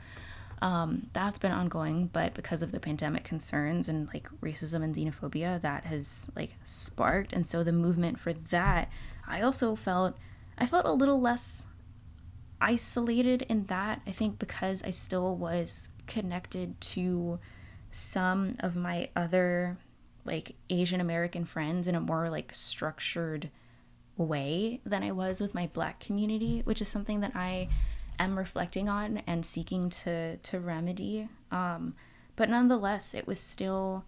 [0.62, 5.60] Um, that's been ongoing, but because of the pandemic concerns and like racism and xenophobia,
[5.62, 8.91] that has like sparked, and so the movement for that,
[9.28, 10.17] I also felt
[10.60, 11.65] I felt a little less
[12.62, 17.39] isolated in that, I think because I still was connected to
[17.91, 19.78] some of my other
[20.25, 23.49] like Asian American friends in a more like structured
[24.17, 27.69] way than I was with my black community, which is something that I
[28.19, 31.29] am reflecting on and seeking to to remedy.
[31.51, 31.95] Um,
[32.36, 34.05] but nonetheless, it was still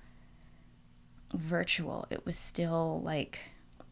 [1.33, 2.07] virtual.
[2.09, 3.39] It was still like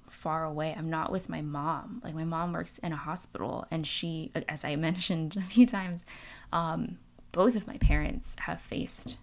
[0.10, 0.76] far away.
[0.78, 2.02] I'm not with my mom.
[2.04, 6.06] Like my mom works in a hospital, and she, as I mentioned a few times,
[6.54, 7.00] um,
[7.32, 9.18] both of my parents have faced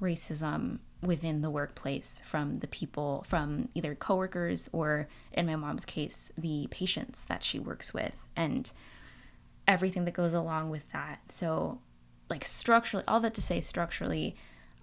[0.00, 6.32] racism within the workplace from the people, from either coworkers or, in my mom's case,
[6.36, 8.72] the patients that she works with, and
[9.66, 11.20] everything that goes along with that.
[11.30, 11.80] So,
[12.28, 14.34] like structurally, all that to say, structurally,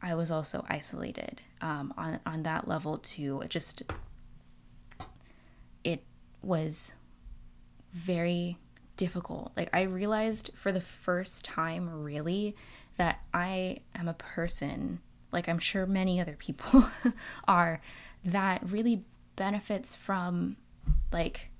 [0.02, 3.42] I was also isolated um, on on that level too.
[3.42, 3.84] It just
[5.84, 6.04] it
[6.42, 6.94] was
[7.92, 8.58] very
[8.98, 9.52] difficult.
[9.58, 12.56] Like, I realized for the first time, really,
[12.98, 15.00] that I am a person,
[15.36, 16.90] like I'm sure many other people
[17.48, 17.82] are,
[18.24, 19.04] that really
[19.36, 20.58] benefits from
[21.12, 21.52] like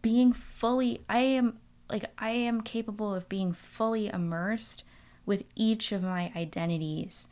[0.00, 1.58] being fully, I am
[1.90, 4.84] like, I am capable of being fully immersed
[5.26, 7.28] with each of my identities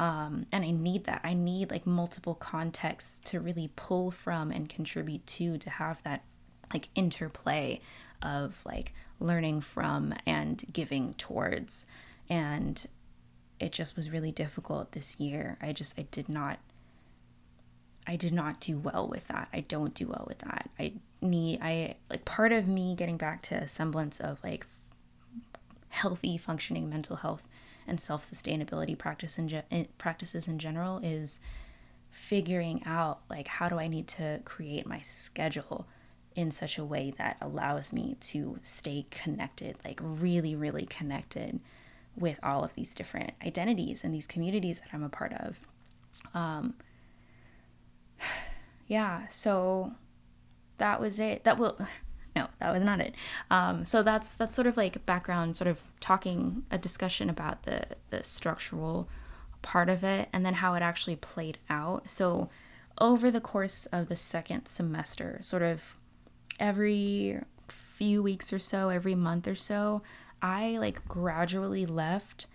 [0.00, 1.20] um, and I need that.
[1.22, 6.24] I need like multiple contexts to really pull from and contribute to to have that
[6.72, 7.82] like interplay
[8.22, 11.84] of like learning from and giving towards.
[12.30, 12.82] And
[13.60, 15.58] it just was really difficult this year.
[15.60, 16.58] I just I did not
[18.06, 19.48] I did not do well with that.
[19.52, 20.70] I don't do well with that.
[20.78, 24.66] I need I like part of me getting back to a semblance of like
[25.90, 27.46] healthy functioning mental health
[27.86, 31.38] and self sustainability practice in ge- practices in general is
[32.10, 35.86] figuring out like how do I need to create my schedule
[36.34, 41.60] in such a way that allows me to stay connected, like really, really connected
[42.16, 45.60] with all of these different identities and these communities that I'm a part of.
[46.34, 46.74] Um,
[48.86, 49.92] yeah, so
[50.78, 51.44] that was it.
[51.44, 51.78] That will
[52.36, 53.14] no, that was not it.
[53.50, 57.84] Um, so that's that's sort of like background, sort of talking a discussion about the
[58.10, 59.08] the structural
[59.62, 62.10] part of it, and then how it actually played out.
[62.10, 62.48] So
[62.98, 65.96] over the course of the second semester, sort of
[66.58, 70.02] every few weeks or so, every month or so,
[70.42, 72.46] I like gradually left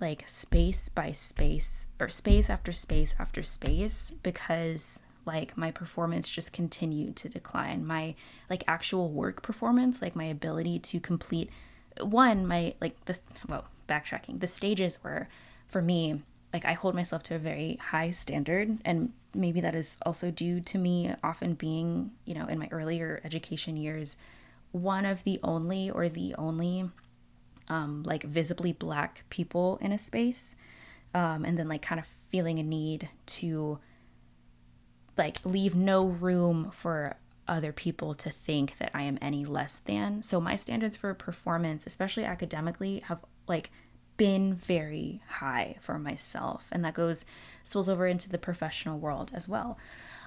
[0.00, 6.52] like space by space or space after space after space because like my performance just
[6.52, 7.84] continued to decline.
[7.86, 8.14] My
[8.48, 11.50] like actual work performance like my ability to complete
[12.00, 15.28] one my like this well backtracking the stages were
[15.66, 19.96] for me like i hold myself to a very high standard and maybe that is
[20.06, 24.16] also due to me often being you know in my earlier education years
[24.72, 26.88] one of the only or the only
[27.68, 30.56] um, like visibly black people in a space
[31.14, 33.78] um, and then like kind of feeling a need to
[35.16, 37.16] like leave no room for
[37.48, 40.22] other people to think that I am any less than.
[40.22, 43.18] So my standards for performance, especially academically, have
[43.48, 43.70] like
[44.16, 47.24] been very high for myself, and that goes
[47.64, 49.78] spills over into the professional world as well.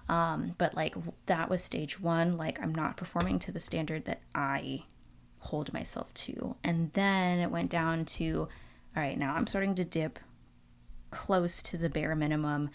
[0.10, 0.96] Um, but like
[1.28, 2.38] that was stage one.
[2.38, 4.84] Like I'm not performing to the standard that I
[5.40, 6.56] hold myself to.
[6.64, 8.48] And then it went down to,
[8.96, 10.20] all right, now I'm starting to dip
[11.12, 12.70] close to the bare minimum,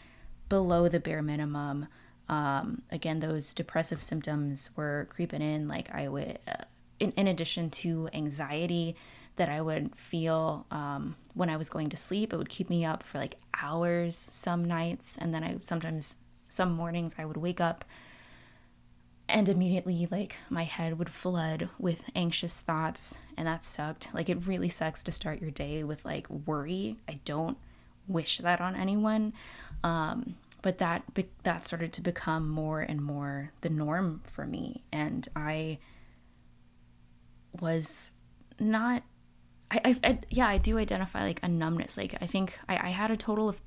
[0.49, 1.89] below the bare minimum.
[2.29, 5.67] Um, again, those depressive symptoms were creeping in.
[5.67, 6.65] Like I would, uh,
[7.01, 8.97] in, in addition to anxiety
[9.37, 12.85] that I would feel um, when I was going to sleep, it would keep me
[12.85, 15.17] up for like hours some nights.
[15.17, 16.17] And then I sometimes,
[16.49, 17.85] some mornings, I would wake up
[19.29, 24.09] and immediately like my head would flood with anxious thoughts and that sucked.
[24.15, 26.97] Like it really sucks to start your day with like worry.
[27.09, 27.59] I don't
[28.07, 29.33] wish that on anyone
[29.85, 31.05] um, but that
[31.45, 35.79] that started to become more and more the norm for me and i
[37.61, 38.13] was
[38.59, 39.03] not
[39.71, 41.97] I, I, I yeah i do identify like a numbness.
[41.97, 43.61] Like i think I, I had a total of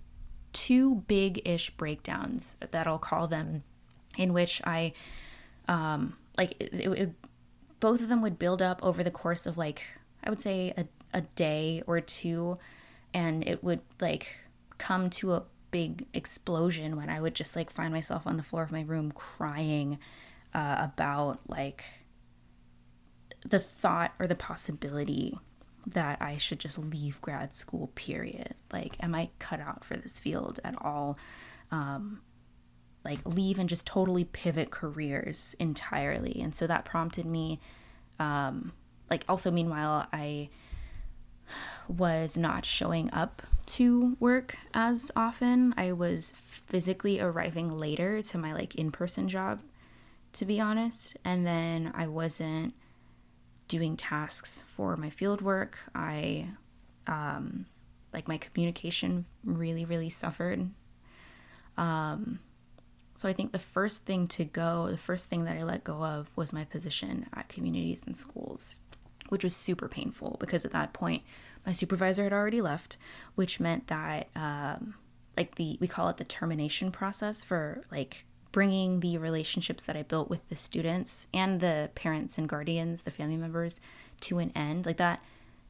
[0.53, 3.63] two big-ish breakdowns that i'll call them
[4.17, 4.93] in which i
[5.67, 7.11] um, like it, it, it,
[7.79, 9.83] both of them would build up over the course of like
[10.23, 12.57] I would say a, a day or two,
[13.13, 14.35] and it would like
[14.77, 18.63] come to a big explosion when I would just like find myself on the floor
[18.63, 19.99] of my room crying
[20.53, 21.85] uh, about like
[23.45, 25.39] the thought or the possibility
[25.85, 28.55] that I should just leave grad school, period.
[28.71, 31.17] Like, am I cut out for this field at all?
[31.71, 32.21] Um,
[33.03, 36.39] like leave and just totally pivot careers entirely.
[36.39, 37.59] And so that prompted me,
[38.19, 38.73] um,
[39.09, 40.49] like, also, meanwhile, I
[41.87, 45.73] was not showing up to work as often.
[45.77, 49.61] I was physically arriving later to my like in person job,
[50.33, 51.17] to be honest.
[51.25, 52.73] And then I wasn't
[53.71, 55.79] doing tasks for my field work.
[55.95, 56.49] I,
[57.07, 57.65] um,
[58.13, 60.69] like, my communication really, really suffered.
[61.77, 62.39] Um,
[63.15, 66.03] so I think the first thing to go, the first thing that I let go
[66.03, 68.75] of was my position at communities and schools,
[69.29, 71.23] which was super painful because at that point
[71.65, 72.97] my supervisor had already left,
[73.35, 74.95] which meant that um,
[75.37, 80.03] like the we call it the termination process for like bringing the relationships that I
[80.03, 83.79] built with the students and the parents and guardians, the family members,
[84.21, 84.85] to an end.
[84.85, 85.23] Like that,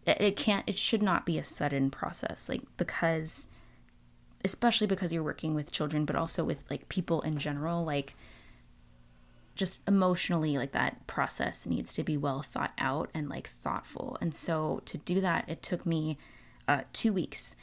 [0.05, 2.49] it can't, it should not be a sudden process.
[2.49, 3.47] Like because
[4.43, 8.15] especially because you're working with children but also with like people in general like
[9.55, 14.33] just emotionally like that process needs to be well thought out and like thoughtful and
[14.33, 16.17] so to do that it took me
[16.67, 17.55] uh, two weeks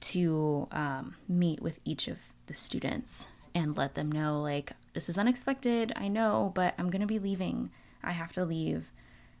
[0.00, 5.18] to um, meet with each of the students and let them know like this is
[5.18, 7.70] unexpected i know but i'm gonna be leaving.
[8.02, 8.92] I have to leave.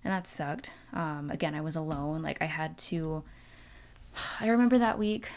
[0.04, 0.72] And that sucked.
[0.92, 2.22] Um, again i was alone.
[2.22, 3.22] Like i had to
[4.40, 5.30] i remember that week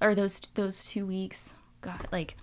[0.00, 1.54] or those those two weeks.
[1.80, 2.36] God like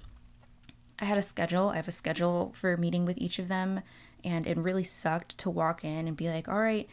[1.00, 1.70] i had a schedule.
[1.70, 3.82] I have a schedule for meeting with each of them
[4.24, 6.90] and it really sucked to walk in and be like all right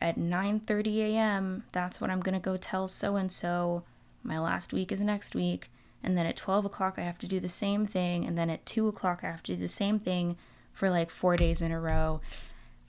[0.00, 1.64] at 9:30 a.m.
[1.72, 3.84] that's what i'm gonna go tell so and so
[4.22, 5.70] my last week is next week
[6.02, 8.64] and then at 12 o'clock i have to do the same thing and then at
[8.66, 10.36] 2 o'clock i have to do the same thing
[10.72, 12.20] for like four days in a row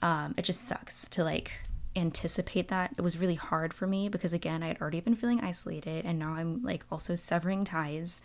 [0.02, 1.60] um, it just sucks to like
[1.96, 2.94] anticipate that.
[2.96, 6.18] It was really hard for me because again, I had already been feeling isolated and
[6.18, 8.20] now I'm like also severing ties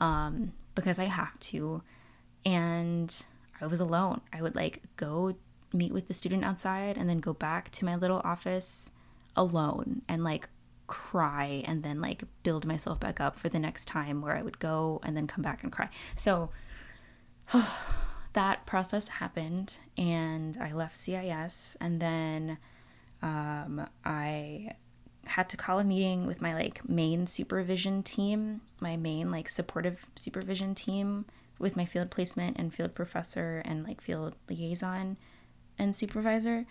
[0.00, 1.82] um, because I have to.
[2.44, 3.14] And
[3.60, 4.20] I was alone.
[4.32, 5.34] I would like go
[5.72, 8.90] meet with the student outside and then go back to my little office
[9.34, 10.48] alone and like
[10.86, 14.58] cry and then like build myself back up for the next time where I would
[14.58, 15.88] go and then come back and cry.
[16.16, 16.50] So
[18.32, 22.58] that process happened and I left CIS and then
[23.22, 24.72] um, I
[25.26, 30.08] had to call a meeting with my like main supervision team, my main like supportive
[30.14, 31.26] supervision team
[31.58, 35.16] with my field placement and field professor and like field liaison
[35.78, 36.66] and supervisor.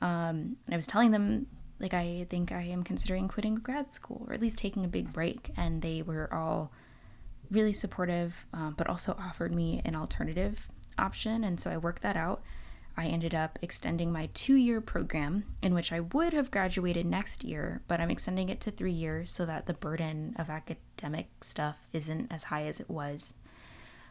[0.00, 1.46] Um, and I was telling them
[1.82, 5.12] like I think I am considering quitting grad school or at least taking a big
[5.12, 6.72] break, and they were all
[7.50, 12.16] really supportive, um, but also offered me an alternative option, and so I worked that
[12.16, 12.42] out.
[12.96, 17.42] I ended up extending my two year program, in which I would have graduated next
[17.42, 21.86] year, but I'm extending it to three years so that the burden of academic stuff
[21.92, 23.34] isn't as high as it was.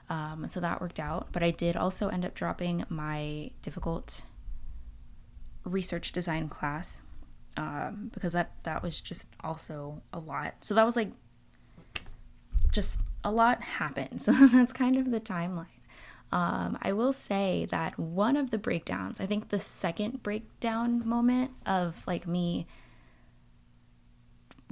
[0.10, 1.28] Um, so that worked out.
[1.32, 4.24] But I did also end up dropping my difficult
[5.64, 7.02] research design class
[7.58, 10.56] um, because that, that was just also a lot.
[10.62, 11.12] So that was like
[12.72, 14.22] just a lot happened.
[14.32, 15.66] So that's kind of the timeline.
[16.32, 21.52] Um, I will say that one of the breakdowns, I think the second breakdown moment
[21.66, 22.68] of like me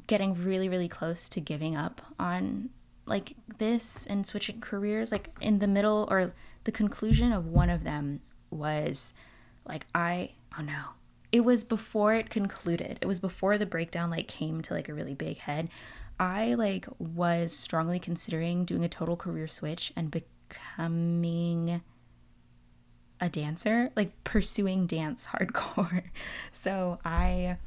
[0.07, 2.69] getting really, really close to giving up on
[3.05, 7.83] like this and switching careers, like in the middle or the conclusion of one of
[7.83, 9.13] them was
[9.65, 10.81] like, I, oh no,
[11.31, 12.97] it was before it concluded.
[13.01, 15.69] It was before the breakdown like came to like a really big head.
[16.19, 21.81] I like was strongly considering doing a total career switch and becoming
[23.21, 26.03] a dancer, like pursuing dance hardcore.
[26.51, 27.57] So I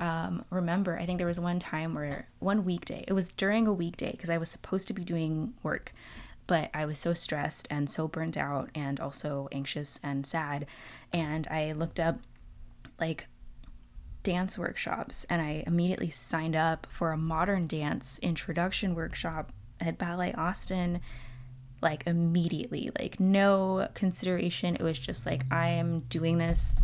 [0.00, 3.72] um, remember, I think there was one time where one weekday, it was during a
[3.72, 5.94] weekday because I was supposed to be doing work,
[6.46, 10.66] but I was so stressed and so burnt out and also anxious and sad.
[11.12, 12.18] And I looked up
[13.00, 13.26] like
[14.22, 20.32] dance workshops and I immediately signed up for a modern dance introduction workshop at Ballet
[20.32, 21.00] Austin
[21.82, 22.90] like immediately.
[22.98, 24.74] Like no consideration.
[24.74, 26.74] It was just like I am doing this.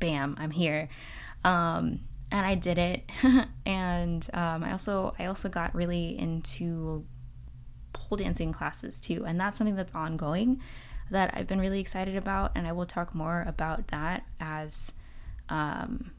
[0.00, 0.88] Bam I'm here.
[1.44, 2.00] Um
[2.32, 3.08] and I did it.
[3.64, 7.04] And um I also I also got really into
[7.92, 10.60] pole dancing classes too and that's something that's ongoing
[11.12, 14.92] that I've been really excited about, and I will talk more about that as
[15.48, 16.10] um,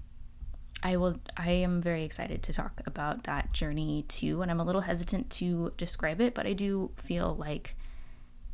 [0.82, 1.20] I will.
[1.36, 5.30] I am very excited to talk about that journey too, and I'm a little hesitant
[5.32, 7.76] to describe it, but I do feel like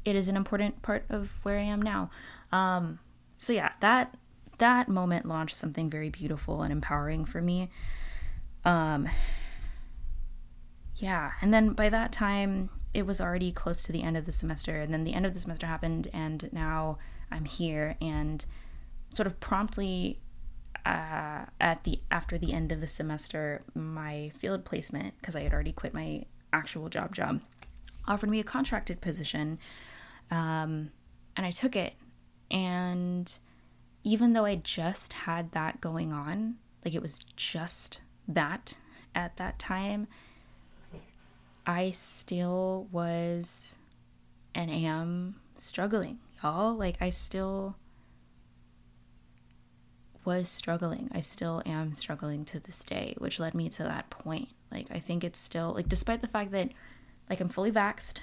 [0.06, 2.10] it is an important part of where I am now.
[2.52, 3.00] Um,
[3.38, 4.16] so yeah, that
[4.58, 7.70] that moment launched something very beautiful and empowering for me.
[8.64, 9.10] Um,
[10.96, 14.32] yeah, and then by that time, it was already close to the end of the
[14.32, 16.98] semester and then the end of the semester happened and now
[17.32, 18.46] i'm here and
[19.10, 20.20] sort of promptly
[20.86, 25.54] uh, at the after the end of the semester my field placement because i had
[25.54, 26.24] already quit my
[26.54, 27.42] actual job job
[28.08, 29.60] offered me a contracted position
[30.32, 30.92] um,
[31.36, 31.94] and i took it.
[32.52, 33.32] And
[34.04, 38.78] even though i just had that going on like it was just that
[39.14, 40.08] at that time
[41.70, 43.78] I still was
[44.55, 46.74] and am struggling, y'all.
[46.74, 47.76] Like, I still
[50.26, 51.11] was struggling.
[51.13, 54.49] I still am struggling to this day, which led me to that point.
[54.72, 56.72] Like, I think it's still, like, despite the fact that,
[57.30, 58.22] like, I'm fully vaxxed,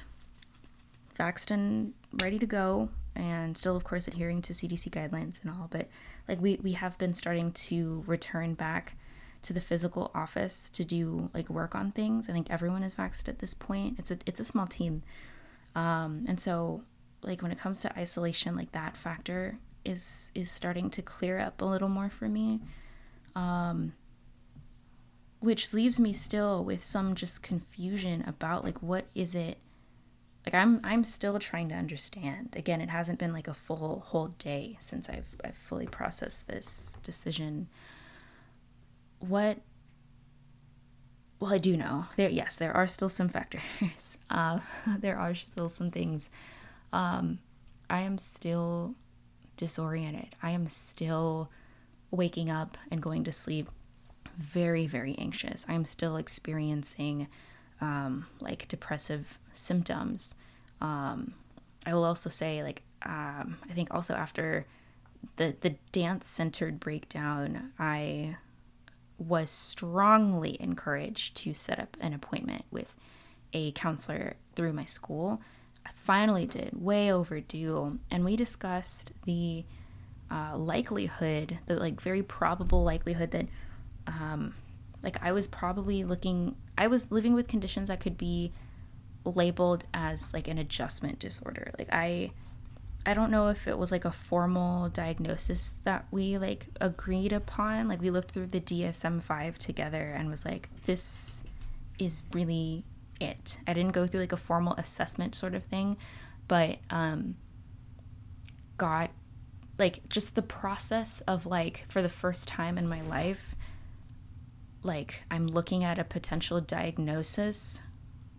[1.16, 5.68] vaxxed and ready to go, and still, of course, adhering to CDC guidelines and all,
[5.70, 5.86] but,
[6.26, 8.96] like, we, we have been starting to return back
[9.42, 12.28] to the physical office to do like work on things.
[12.28, 13.98] I think everyone is vaxxed at this point.
[13.98, 15.02] It's a it's a small team,
[15.74, 16.82] um, and so
[17.22, 21.60] like when it comes to isolation, like that factor is is starting to clear up
[21.60, 22.60] a little more for me.
[23.34, 23.92] Um,
[25.40, 29.58] which leaves me still with some just confusion about like what is it
[30.46, 32.54] like I'm I'm still trying to understand.
[32.56, 36.96] Again, it hasn't been like a full whole day since I've I've fully processed this
[37.02, 37.68] decision
[39.20, 39.58] what
[41.40, 42.06] well i do know.
[42.16, 43.62] There yes there are still some factors.
[44.30, 44.60] Uh,
[44.98, 46.30] there are still some things.
[46.92, 47.38] Um,
[47.88, 48.94] i am still
[49.56, 50.34] disoriented.
[50.42, 51.50] I am still
[52.10, 53.70] waking up and going to sleep
[54.36, 55.66] very very anxious.
[55.68, 57.28] I'm still experiencing
[57.80, 60.34] um, like depressive symptoms.
[60.80, 61.34] Um,
[61.86, 64.66] i will also say like um, i think also after
[65.36, 68.36] the the dance centered breakdown i
[69.18, 72.94] was strongly encouraged to set up an appointment with
[73.52, 75.40] a counselor through my school.
[75.86, 79.64] I finally did, way overdue, and we discussed the
[80.30, 83.46] uh, likelihood, the like very probable likelihood that,
[84.06, 84.54] um,
[85.02, 88.52] like I was probably looking, I was living with conditions that could be
[89.24, 91.70] labeled as like an adjustment disorder.
[91.78, 92.32] Like I
[93.06, 97.86] I don't know if it was like a formal diagnosis that we like agreed upon.
[97.86, 101.44] Like we looked through the DSM 5 together and was like, this
[102.00, 102.84] is really
[103.20, 103.60] it.
[103.64, 105.96] I didn't go through like a formal assessment sort of thing,
[106.48, 107.36] but um,
[108.76, 109.10] got
[109.78, 113.54] like just the process of like for the first time in my life,
[114.82, 117.82] like I'm looking at a potential diagnosis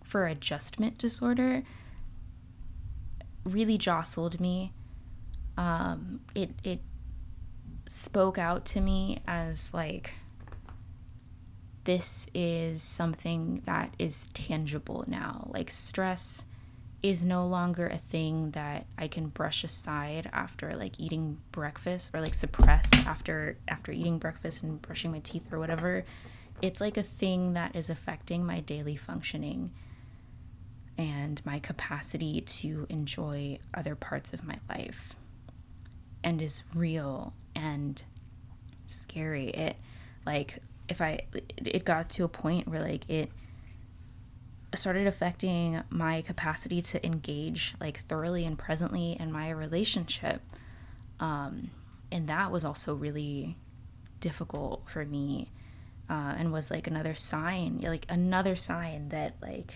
[0.04, 1.64] for adjustment disorder
[3.48, 4.74] really jostled me.
[5.58, 6.82] Um, it it
[7.88, 10.14] spoke out to me as like
[11.86, 15.50] this is something that is tangible now.
[15.54, 16.46] Like stress
[17.02, 22.20] is no longer a thing that I can brush aside after like eating breakfast or
[22.20, 26.04] like suppress after after eating breakfast and brushing my teeth or whatever.
[26.62, 29.72] It's like a thing that is affecting my daily functioning
[30.98, 35.16] and my capacity to enjoy other parts of my life
[36.24, 38.04] and is real and
[38.88, 39.50] scary.
[39.50, 39.78] It
[40.26, 41.20] like if i
[41.58, 43.30] it got to a point where like it
[44.76, 50.42] started affecting my capacity to engage like thoroughly and presently in my relationship
[51.20, 51.72] um
[52.12, 53.58] and that was also really
[54.20, 55.50] difficult for me
[56.10, 59.74] uh, and was like another sign, like another sign that like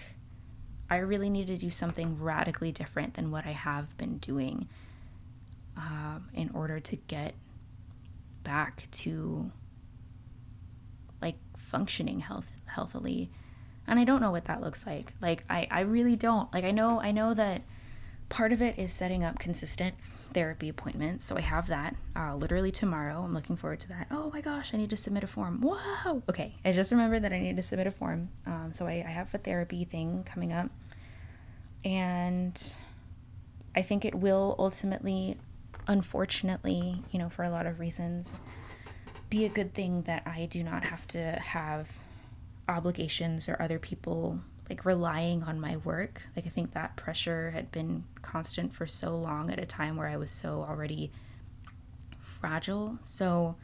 [0.91, 4.67] I really need to do something radically different than what I have been doing
[5.77, 7.33] um, in order to get
[8.43, 9.51] back to
[11.21, 13.31] like functioning health healthily.
[13.87, 15.13] And I don't know what that looks like.
[15.21, 16.53] Like I, I really don't.
[16.53, 17.61] Like I know I know that
[18.27, 19.95] part of it is setting up consistent
[20.33, 21.25] therapy appointments.
[21.25, 23.21] So I have that uh, literally tomorrow.
[23.23, 24.07] I'm looking forward to that.
[24.11, 25.61] Oh my gosh, I need to submit a form.
[25.61, 26.23] Wow.
[26.29, 28.29] Okay, I just remembered that I need to submit a form.
[28.45, 30.69] Um, so I, I have a therapy thing coming up.
[31.83, 32.77] And
[33.75, 35.37] I think it will ultimately,
[35.87, 38.41] unfortunately, you know, for a lot of reasons,
[39.29, 41.97] be a good thing that I do not have to have
[42.67, 44.41] obligations or other people
[44.71, 46.21] like relying on my work.
[46.33, 50.07] Like I think that pressure had been constant for so long at a time where
[50.07, 51.11] I was so already
[52.19, 52.97] fragile.
[53.01, 53.57] So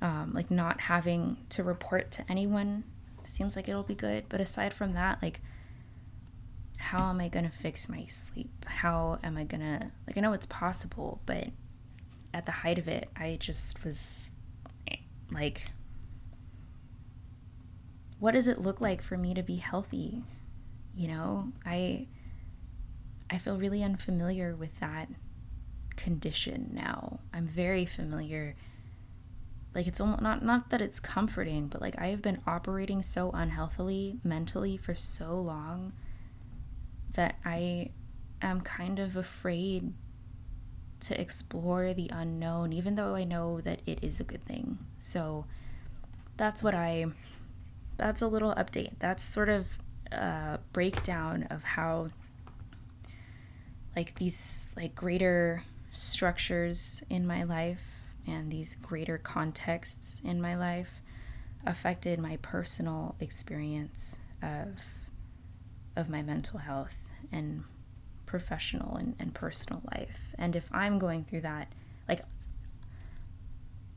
[0.00, 2.84] um, like not having to report to anyone
[3.24, 4.26] seems like it'll be good.
[4.28, 5.40] But aside from that, like
[6.76, 8.64] how am I gonna fix my sleep?
[8.64, 11.48] How am I gonna like I know it's possible, but
[12.32, 14.30] at the height of it, I just was
[15.32, 15.64] like
[18.22, 20.22] what does it look like for me to be healthy?
[20.94, 22.06] You know, I
[23.28, 25.08] I feel really unfamiliar with that
[25.96, 27.18] condition now.
[27.34, 28.54] I'm very familiar
[29.74, 33.32] like it's almost not not that it's comforting, but like I have been operating so
[33.34, 35.92] unhealthily mentally for so long
[37.14, 37.90] that I
[38.40, 39.94] am kind of afraid
[41.00, 44.78] to explore the unknown even though I know that it is a good thing.
[45.00, 45.46] So
[46.36, 47.06] that's what I
[47.96, 48.92] that's a little update.
[48.98, 49.78] That's sort of
[50.10, 52.10] a breakdown of how
[53.96, 61.02] like these like greater structures in my life and these greater contexts in my life
[61.66, 64.80] affected my personal experience of
[65.94, 67.64] of my mental health and
[68.24, 70.34] professional and, and personal life.
[70.38, 71.68] And if I'm going through that,
[72.08, 72.20] like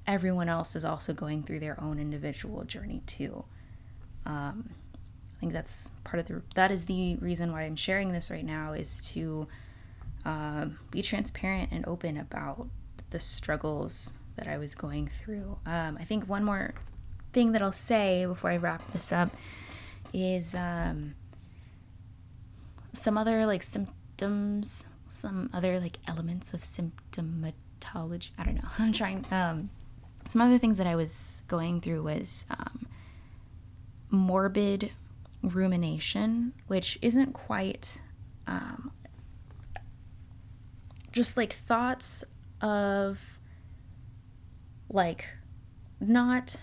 [0.06, 3.46] everyone else is also going through their own individual journey too.
[4.26, 4.70] Um,
[5.36, 8.46] I think that's part of the that is the reason why I'm sharing this right
[8.46, 9.48] now is to
[10.26, 12.68] uh, be transparent and open about
[13.12, 15.58] the struggles that I was going through.
[15.66, 16.74] Um, I think one more
[17.34, 19.30] thing that I'll say before I wrap this up
[20.14, 21.16] is um,
[22.94, 28.30] some other like symptoms, some other like elements of symptomatology.
[28.38, 28.70] I don't know.
[28.80, 29.26] I'm trying.
[29.32, 29.70] Um,
[30.28, 32.88] some other things that I was going through was um,
[34.10, 34.92] morbid
[35.42, 38.02] rumination, which isn't quite
[38.48, 38.92] um,
[41.12, 42.24] just like thoughts
[42.62, 43.40] of
[44.90, 45.26] like
[46.00, 46.56] not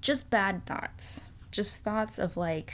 [0.00, 2.72] just bad thoughts, just thoughts of like,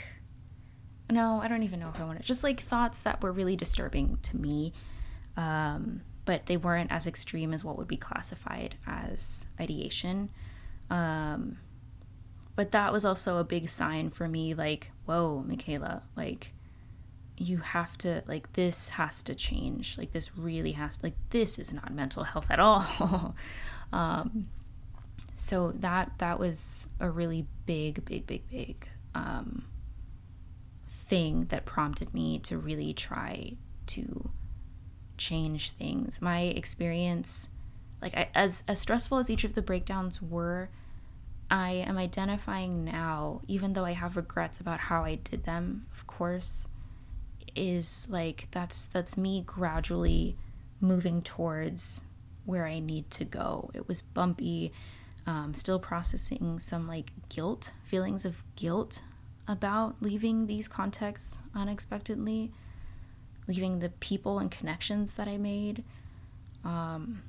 [1.10, 3.56] no, I don't even know if I want to, just like thoughts that were really
[3.56, 4.72] disturbing to me.
[5.36, 10.30] Um, but they weren't as extreme as what would be classified as ideation.
[10.88, 11.58] Um,
[12.56, 16.52] but that was also a big sign for me like, whoa, Michaela, like,
[17.36, 19.98] you have to, like, this has to change.
[19.98, 23.34] Like, this really has, to, like, this is not mental health at all.
[23.92, 24.48] um,
[25.36, 29.64] so that that was a really big big big big um,
[30.88, 34.30] thing that prompted me to really try to
[35.16, 37.50] change things my experience
[38.00, 40.70] like I, as as stressful as each of the breakdowns were
[41.54, 46.04] I am identifying now, even though I have regrets about how I did them, of
[46.04, 46.66] course,
[47.54, 50.36] is like that's that's me gradually
[50.80, 52.06] moving towards
[52.44, 53.70] where I need to go.
[53.72, 54.72] It was bumpy,
[55.28, 59.04] um, still processing some like guilt, feelings of guilt
[59.46, 62.50] about leaving these contexts unexpectedly,
[63.46, 65.84] leaving the people and connections that I made.
[66.64, 67.22] Um,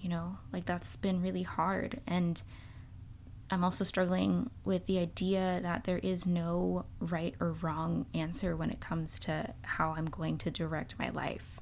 [0.00, 2.00] you know, like that's been really hard.
[2.06, 2.40] And
[3.50, 8.70] I'm also struggling with the idea that there is no right or wrong answer when
[8.70, 11.60] it comes to how I'm going to direct my life.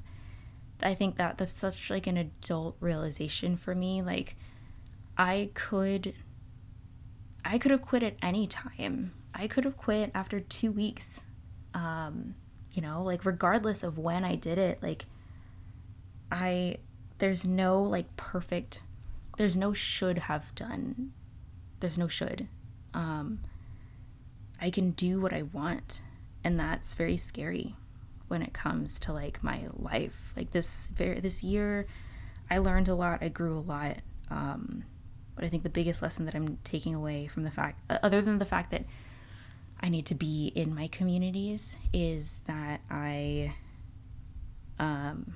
[0.82, 4.03] I think that that's such like an adult realization for me.
[4.03, 4.37] Like
[5.16, 6.14] I could
[7.45, 9.12] I could have quit at any time.
[9.35, 11.20] I could have quit after 2 weeks.
[11.74, 12.35] Um,
[12.72, 15.05] you know, like regardless of when I did it, like
[16.32, 16.78] I
[17.18, 18.82] there's no like perfect
[19.37, 21.12] there's no should have done
[21.85, 22.49] there's no should.
[22.95, 23.41] Um,
[24.59, 26.01] I can do what I want,
[26.43, 27.76] and that's very scary
[28.26, 30.32] when it comes to like my life.
[30.35, 31.87] Like this very this year,
[32.51, 33.22] I learned a lot.
[33.22, 33.99] I grew a lot.
[34.30, 34.85] Um,
[35.35, 38.39] but I think the biggest lesson that I'm taking away from the fact, other than
[38.39, 38.87] the fact that
[39.78, 43.53] I need to be in my communities, is that I,
[44.78, 45.35] um,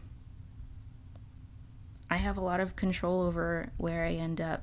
[2.11, 4.63] I have a lot of control over where I end up.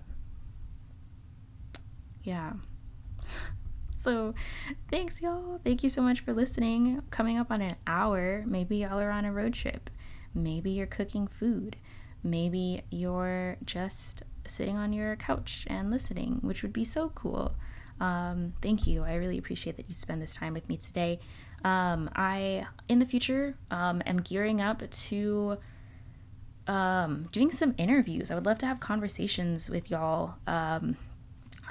[2.25, 2.53] Yeah.
[3.95, 4.33] so,
[4.89, 5.61] thanks, y'all.
[5.63, 7.03] Thank you so much for listening.
[7.11, 9.89] Coming up on an hour, maybe y'all are on a road trip.
[10.33, 11.77] Maybe you're cooking food.
[12.23, 17.55] Maybe you're just sitting on your couch and listening, which would be so cool.
[18.01, 19.03] Um, thank you.
[19.03, 21.19] I really appreciate that you spend this time with me today.
[21.63, 25.57] Um, I, in the future, um, am gearing up to
[26.67, 28.31] um, doing some interviews.
[28.31, 30.97] I would love to have conversations with y'all um,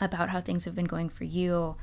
[0.05, 1.77] about how things have been going for you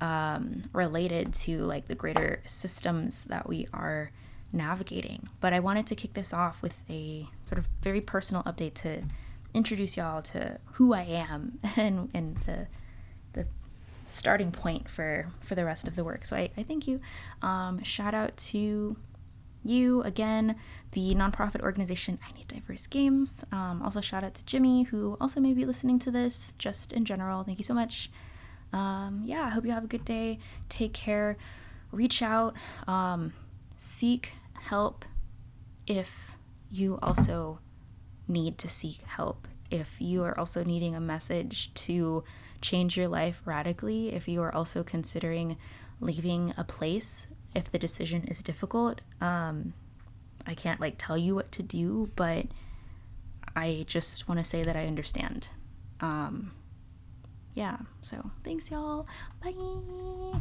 [0.00, 4.10] um, related to like the greater systems that we are
[4.52, 5.28] navigating.
[5.40, 9.02] But I wanted to kick this off with a sort of very personal update to
[9.54, 12.66] introduce y'all to who I am and and the
[13.32, 13.46] the
[14.04, 16.24] starting point for for the rest of the work.
[16.24, 17.00] So I, I thank you.
[17.42, 18.96] Um, shout out to
[19.64, 20.56] you again,
[20.92, 23.44] the nonprofit organization I Need Diverse Games.
[23.52, 26.54] Um, also shout out to Jimmy who also may be listening to this.
[26.58, 28.10] Just in general, thank you so much.
[28.72, 30.38] Um, yeah, I hope you have a good day.
[30.68, 31.36] Take care.
[31.92, 32.54] Reach out.
[32.86, 33.32] Um,
[33.76, 35.04] seek help
[35.86, 36.36] if
[36.70, 37.60] you also
[38.28, 42.22] need to seek help, if you are also needing a message to
[42.60, 45.56] change your life radically, if you are also considering
[46.00, 49.74] leaving a place, if the decision is difficult, um,
[50.46, 52.46] I can't like tell you what to do, but
[53.56, 55.48] I just want to say that I understand.
[56.00, 56.52] Um,
[57.54, 59.06] yeah, so thanks, y'all.
[59.42, 60.40] Bye.